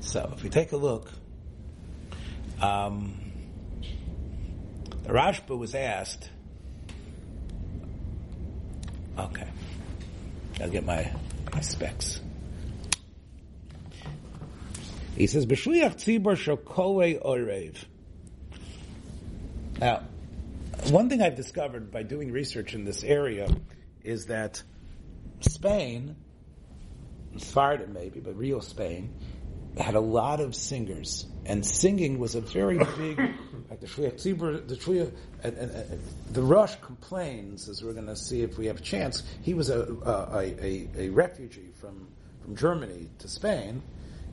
[0.00, 1.12] so if we take a look,
[2.62, 3.25] um,
[5.06, 6.30] Rashba was asked.
[9.18, 9.48] Okay,
[10.60, 11.10] I'll get my
[11.52, 12.20] my specs.
[15.16, 17.76] He says, "B'shliach tzibur shokole orev."
[19.78, 20.02] Now,
[20.90, 23.48] one thing I've discovered by doing research in this area
[24.02, 24.62] is that
[25.40, 26.16] Spain,
[27.36, 29.14] Sfardim maybe, but real Spain,
[29.76, 33.20] had a lot of singers, and singing was a very big.
[33.68, 35.12] The Shliach Tzibur, the
[35.42, 36.00] and
[36.32, 39.22] the Rosh complains, as we're going to see if we have a chance.
[39.42, 42.08] He was a a, a, a refugee from
[42.42, 43.82] from Germany to Spain,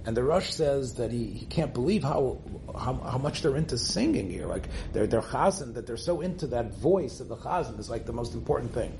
[0.05, 2.41] and the Rosh says that he, he can't believe how,
[2.73, 4.45] how how much they're into singing here.
[4.45, 8.05] Like they're they're chazan that they're so into that voice of the chazan is like
[8.05, 8.97] the most important thing.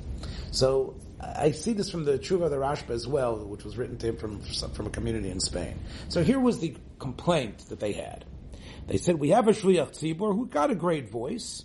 [0.51, 3.97] So I see this from the Tshuva of the Rashba as well, which was written
[3.99, 5.79] to him from from a community in Spain.
[6.09, 8.25] So here was the complaint that they had.
[8.87, 11.63] They said we have a shliach tzibur who got a great voice,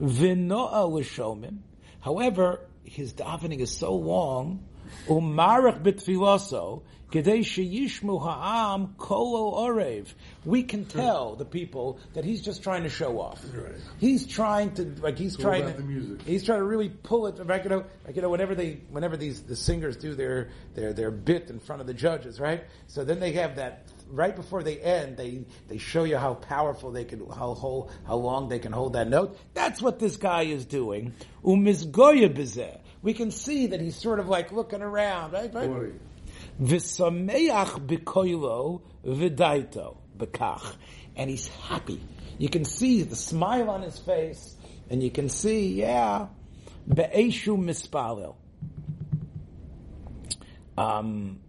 [0.00, 1.58] v'noa l'shomim.
[2.00, 4.66] However, his davening is so long,
[5.06, 10.12] umarach b'tfilaso, kedei sheyishmu ha'am kolo orev.
[10.44, 13.42] We can tell the people that he's just trying to show off.
[13.54, 13.72] Right.
[13.98, 16.22] He's trying to, like he's trying to, the music.
[16.22, 17.46] he's trying to really pull it.
[17.46, 20.92] Like, you know, like, you know, whenever they, whenever these the singers do their their
[20.92, 22.64] their bit in front of the judges, right?
[22.88, 25.16] So then they have that right before they end.
[25.16, 28.92] They they show you how powerful they can, how whole, how long they can hold
[28.92, 29.38] that note.
[29.54, 31.14] That's what this guy is doing.
[31.44, 32.78] Umizgoya bezeh.
[33.02, 35.52] We can see that he's sort of like looking around, right?
[35.52, 35.92] right?
[36.60, 40.76] V'sameach b'koilo v'daito b'kach.
[41.16, 42.00] And he's happy.
[42.38, 44.56] You can see the smile on his face,
[44.88, 46.28] and you can see, yeah,
[46.88, 48.36] be'eshu mispalel.
[50.78, 51.40] Um,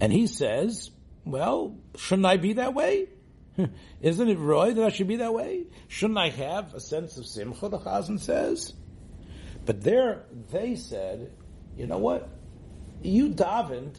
[0.00, 0.90] and he says,
[1.24, 3.08] well, shouldn't I be that way?
[4.00, 5.66] Isn't it Roy that I should be that way?
[5.88, 8.72] Shouldn't I have a sense of simcha, the Chazan says?
[9.66, 11.32] But there, they said,
[11.76, 12.28] you know what?
[13.02, 13.98] You davened,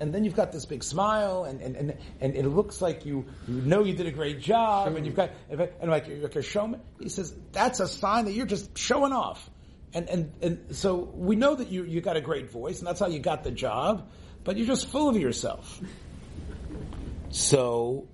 [0.00, 3.24] and then you've got this big smile, and, and, and, and it looks like you,
[3.46, 6.42] you know you did a great job, and you've got, and like you're like a
[6.42, 6.80] showman.
[7.00, 9.48] He says, that's a sign that you're just showing off.
[9.94, 13.00] And, and, and so we know that you, you got a great voice, and that's
[13.00, 14.10] how you got the job,
[14.44, 15.80] but you're just full of yourself.
[17.30, 18.08] So,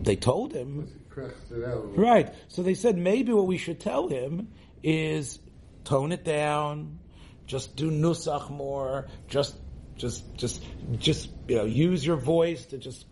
[0.00, 1.76] they told him, Cracks it out.
[1.76, 1.90] a little.
[1.92, 2.34] Right.
[2.48, 4.48] So they said maybe what we should tell him
[4.82, 5.38] is
[5.84, 6.98] tone it down,
[7.46, 9.56] just do nusach more, just,
[9.96, 10.64] just, just,
[10.98, 13.06] just, you know, use your voice to just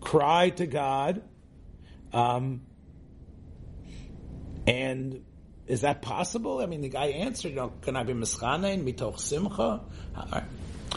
[0.00, 1.22] cry to God.
[2.12, 2.62] Um,
[4.66, 5.24] and
[5.70, 6.60] is that possible?
[6.60, 9.80] I mean, the guy answered, you know, can I be mischanein mitoch simcha?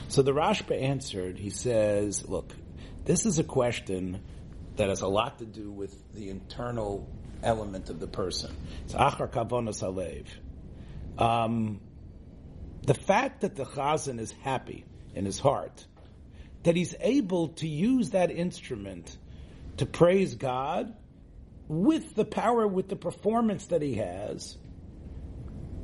[0.08, 2.52] So the Rashba answered, he says, look,
[3.06, 4.22] this is a question
[4.78, 7.08] that has a lot to do with the internal
[7.44, 8.56] element of the person.
[8.86, 10.26] It's achar kavonas alev.
[11.22, 11.80] Um,
[12.82, 15.86] the fact that the chazan is happy in his heart,
[16.64, 19.16] that he's able to use that instrument
[19.78, 20.96] to praise God
[21.68, 24.58] with the power, with the performance that he has,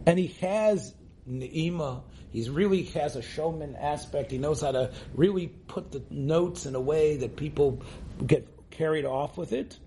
[0.10, 0.96] and he has
[1.30, 2.02] ne'ima,
[2.32, 6.74] he really has a showman aspect, he knows how to really put the notes in
[6.74, 7.84] a way that people
[8.26, 9.78] get carried off with it.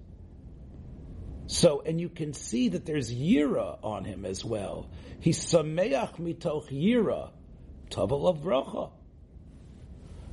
[1.49, 4.89] So, and you can see that there's yira on him as well.
[5.19, 7.31] He's sameach mitoch yira,
[7.91, 8.93] tavel of bracha.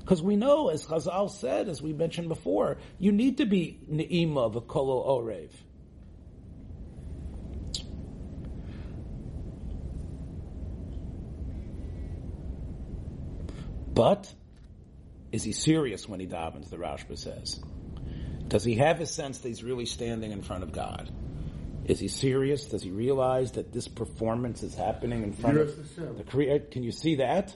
[0.01, 4.53] Because we know, as Chazal said, as we mentioned before, you need to be ne'ima
[4.53, 5.49] v'kolo orev.
[13.99, 14.33] But
[15.33, 16.69] is he serious when he davens?
[16.69, 17.59] The Rashba says.
[18.47, 21.11] Does he have a sense that he's really standing in front of God?
[21.83, 22.63] Is he serious?
[22.63, 26.17] Does he realize that this performance is happening in front Yes, of yes.
[26.17, 26.65] the creator?
[26.71, 27.53] Can you see that?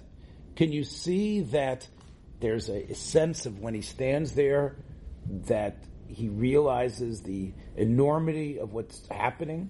[0.58, 1.88] Can you see that
[2.42, 4.76] there's a, a sense of when he stands there
[5.48, 5.78] that
[6.10, 9.70] he realizes the enormity of what's happening?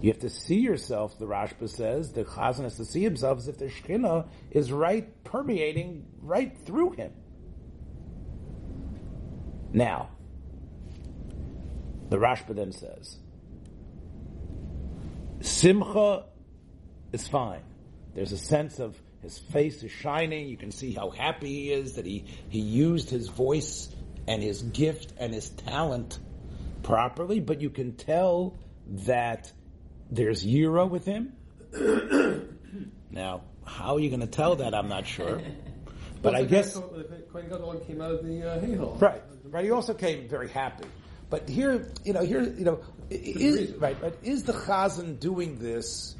[0.00, 3.48] You have to see yourself, the Rashba says, the Chazan has to see himself as
[3.48, 7.12] if the Shekhinah is right, permeating right through him.
[9.72, 10.08] Now,
[12.08, 13.18] the Rashba then says,
[15.40, 16.24] Simcha
[17.12, 17.62] is fine.
[18.14, 20.48] There's a sense of his face is shining.
[20.48, 23.94] You can see how happy he is that he, he used his voice
[24.26, 26.18] and his gift and his talent
[26.82, 29.52] properly, but you can tell that
[30.10, 31.32] there's Yira with him.
[33.10, 34.74] now, how are you going to tell that?
[34.74, 35.40] I'm not sure.
[36.22, 36.74] But I guess.
[36.74, 36.84] Came
[38.02, 38.76] out of the uh, hay.
[38.76, 39.64] Right, right.
[39.64, 40.86] He also came very happy.
[41.30, 43.96] But here, you know, here, you know, is right.
[43.98, 46.14] But is the Chazan doing this?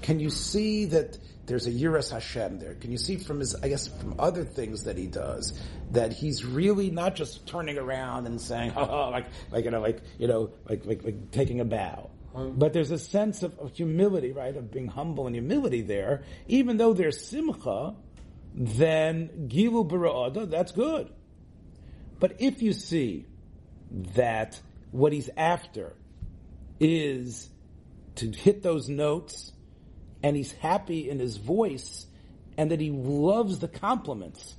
[0.00, 2.74] Can you see that there's a Yiras Hashem there?
[2.76, 5.52] Can you see from his, I guess, from other things that he does,
[5.90, 10.00] that he's really not just turning around and saying, "Oh, like, like you know, like
[10.18, 12.58] you know, like like, like taking a bow." Mm-hmm.
[12.58, 16.22] But there's a sense of, of humility, right, of being humble and humility there.
[16.48, 17.94] Even though there's simcha,
[18.54, 21.10] then gilu bara'ada, that's good.
[22.18, 23.26] But if you see
[24.14, 24.60] that
[24.90, 25.94] what he's after
[26.80, 27.48] is
[28.16, 29.52] to hit those notes
[30.22, 32.06] and he's happy in his voice
[32.56, 34.54] and that he loves the compliments,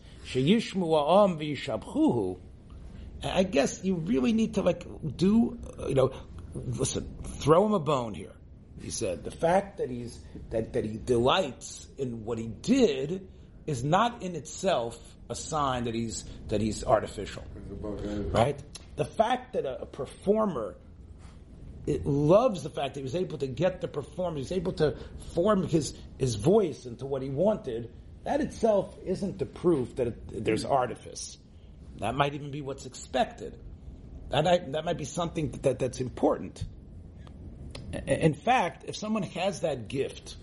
[3.24, 4.86] I guess you really need to like
[5.18, 5.58] do,
[5.88, 6.12] you know,
[6.54, 8.34] listen, throw him a bone here.
[8.82, 13.28] He said the fact that he's that that he delights in what he did
[13.66, 14.98] is not in itself
[15.30, 17.44] a sign that he's that he's artificial,
[17.80, 18.62] right?
[18.96, 20.76] The fact that a, a performer
[21.86, 24.74] it loves the fact that he was able to get the performance, he was able
[24.74, 24.98] to
[25.34, 27.92] form his his voice into what he wanted.
[28.24, 31.38] That itself isn't the proof that it, there's artifice.
[32.00, 33.58] That might even be what's expected.
[34.30, 36.64] That that might be something that, that's important.
[38.08, 40.36] In fact, if someone has that gift,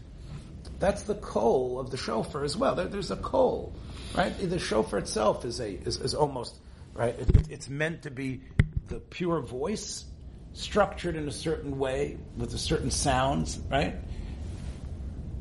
[0.78, 2.76] that's the coal of the shofar as well.
[2.76, 3.72] There, there's a coal,
[4.16, 4.32] right?
[4.38, 6.58] The shofar itself is a is, is almost
[6.94, 7.18] right.
[7.18, 8.42] It- it's meant to be
[8.86, 10.04] the pure voice,
[10.52, 13.96] structured in a certain way with a certain sounds, right?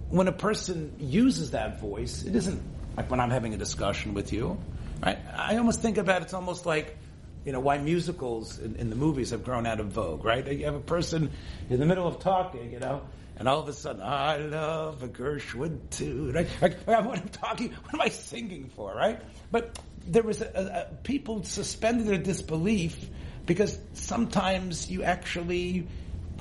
[0.09, 2.61] When a person uses that voice, it isn't
[2.97, 4.57] like when I'm having a discussion with you,
[5.03, 5.19] right?
[5.35, 6.97] I almost think about it, it's almost like
[7.45, 10.45] you know why musicals in, in the movies have grown out of vogue, right?
[10.47, 11.31] You have a person
[11.69, 13.01] in the middle of talking, you know,
[13.39, 16.31] and all of a sudden, I love a Gershwin too.
[16.33, 16.47] Right?
[16.61, 17.71] Like, what am I talking?
[17.71, 18.93] What am I singing for?
[18.93, 19.21] Right?
[19.49, 23.09] But there was a, a, people suspended their disbelief
[23.45, 25.87] because sometimes you actually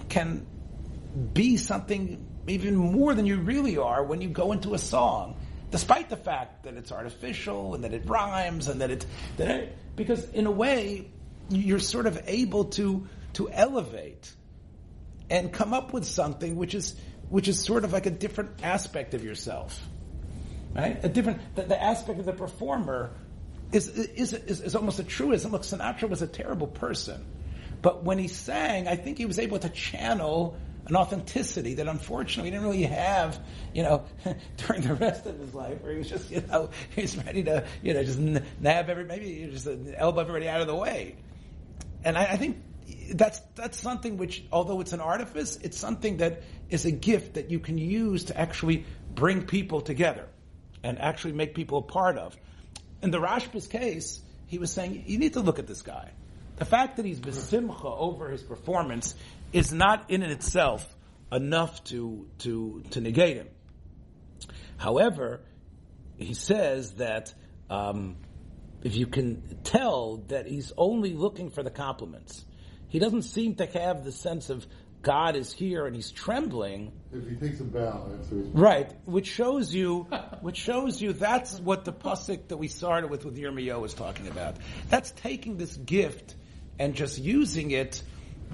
[0.09, 0.45] can
[1.33, 5.37] be something even more than you really are when you go into a song,
[5.71, 9.79] despite the fact that it's artificial and that it rhymes and that it, that it
[9.99, 11.11] because in a way
[11.51, 14.33] you're sort of able to to elevate
[15.29, 16.95] and come up with something which is
[17.29, 19.79] which is sort of like a different aspect of yourself,
[20.75, 20.99] right?
[21.05, 23.11] A different the, the aspect of the performer
[23.73, 25.53] is is, is is almost a truism.
[25.53, 27.23] Look, Sinatra was a terrible person,
[27.83, 30.57] but when he sang, I think he was able to channel
[30.89, 33.39] an authenticity that unfortunately he didn't really have,
[33.75, 34.05] you know,
[34.57, 37.65] during the rest of his life, where he was just, you know, he's ready to,
[37.83, 41.17] you know, just nab every, maybe just elbow everybody out of the way.
[42.05, 42.63] And I, I think
[43.13, 47.51] that's that's something which, although it's an artifice, it's something that is a gift that
[47.51, 48.85] you can use to actually
[49.15, 50.27] bring people together
[50.83, 52.37] and actually make people a part of.
[53.03, 56.11] In the Rashba's case, he was saying, you need to look at this guy.
[56.57, 59.15] The fact that he's besimcha over his performance
[59.53, 60.97] is not in and itself
[61.33, 63.49] enough to, to, to negate him.
[64.77, 65.41] However,
[66.17, 67.35] he says that
[67.69, 68.17] um,
[68.83, 72.45] if you can tell that he's only looking for the compliments,
[72.89, 74.67] he doesn't seem to have the sense of
[75.03, 76.93] God is here and he's trembling.
[77.13, 78.09] If he takes a bow
[78.53, 80.09] Right, which shows you,
[80.41, 84.29] which shows you that's what the pasuk that we started with with Yirmiyahu was talking
[84.29, 84.57] about.
[84.89, 86.35] That's taking this gift
[86.79, 88.03] and just using it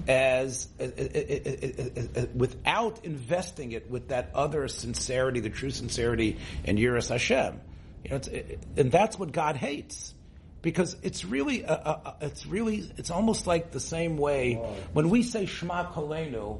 [0.07, 6.77] as, uh, uh, uh, without investing it with that other sincerity, the true sincerity in
[6.77, 7.59] Yiras Hashem.
[8.03, 10.13] You know, it, and that's what God hates.
[10.61, 14.55] Because it's really, a, a, a- it's really, it's almost like the same way
[14.93, 16.59] when we say Shema Kolenu,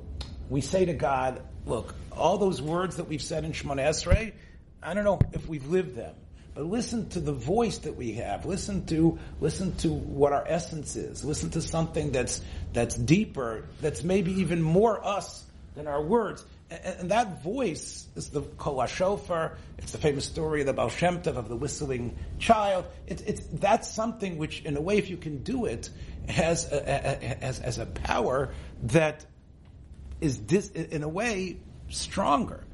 [0.49, 4.33] we say to God, look, all those words that we've said in Shemona Esrei,
[4.81, 6.13] I don't know if we've lived them,
[6.55, 8.45] but listen to the voice that we have.
[8.45, 11.25] Listen to, listen to what our essence is.
[11.25, 12.41] Listen to something that's,
[12.71, 15.43] that's deeper, that's maybe even more us
[15.75, 16.45] than our words.
[16.71, 18.81] And, and that voice is the Kol.
[18.81, 22.85] It's the famous story of the Baal Shem Tov, of the whistling child.
[23.05, 25.89] It's, it's, that's something which, in a way, if you can do it,
[26.29, 28.53] has a, a, a- has, has a power
[28.83, 29.25] that
[30.21, 30.39] is
[30.71, 31.57] in a way,
[31.89, 32.64] stronger.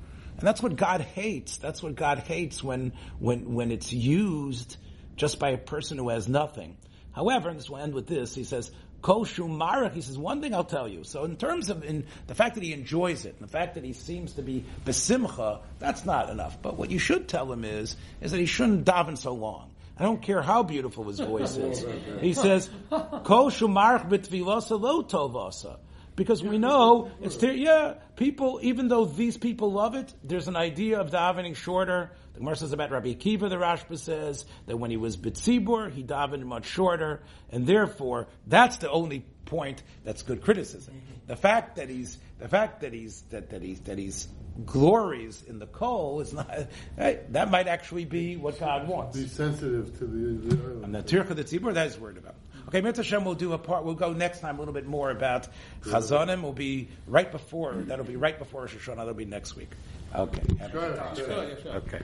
[0.42, 1.58] And that's what God hates.
[1.58, 4.76] That's what God hates when, when, when it's used
[5.16, 6.78] just by a person who has nothing.
[7.12, 8.72] However, and this will end with this, he says,
[9.04, 11.04] Kol shumarach, he says, one thing I'll tell you.
[11.04, 13.84] So in terms of in the fact that he enjoys it, and the fact that
[13.84, 16.60] he seems to be besimcha, that's not enough.
[16.60, 19.70] But what you should tell him is, is that he shouldn't daven so long.
[19.96, 21.86] I don't care how beautiful his voice is.
[22.20, 25.78] He says, Kol shumarach b'tvilasa lo tovasa.
[26.16, 28.60] Because we know it's ter- yeah, people.
[28.62, 32.12] Even though these people love it, there's an idea of davening shorter.
[32.34, 33.50] The Gemara says about Rabbi Akiva.
[33.50, 38.78] The Rashba says that when he was Bitzibur, he davened much shorter, and therefore that's
[38.78, 41.02] the only point that's good criticism.
[41.28, 44.28] The fact that he's the fact that he's that, that he's that he's
[44.66, 46.50] glories in the Kol is not
[46.98, 49.18] hey, that might actually be what God wants.
[49.18, 50.56] Be sensitive to the,
[50.88, 52.36] the Tircha the Tzibur, that is worried about.
[52.68, 55.10] Okay, Mitzvah Hashem will do a part, we'll go next time a little bit more
[55.12, 55.48] about
[55.82, 59.72] Chazanim, will be right before, that'll be right before Rosh Hashanah, that'll be next week.
[60.16, 60.42] Okay.
[60.72, 61.72] Sure, Sure, sure.
[61.74, 62.02] Okay.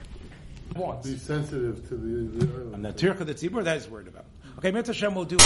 [0.74, 1.08] Wants.
[1.08, 4.26] Be sensitive to the, the And the Tircha the Tzibur, that is worried about.
[4.58, 5.36] Okay, Mitzvah Hashem will do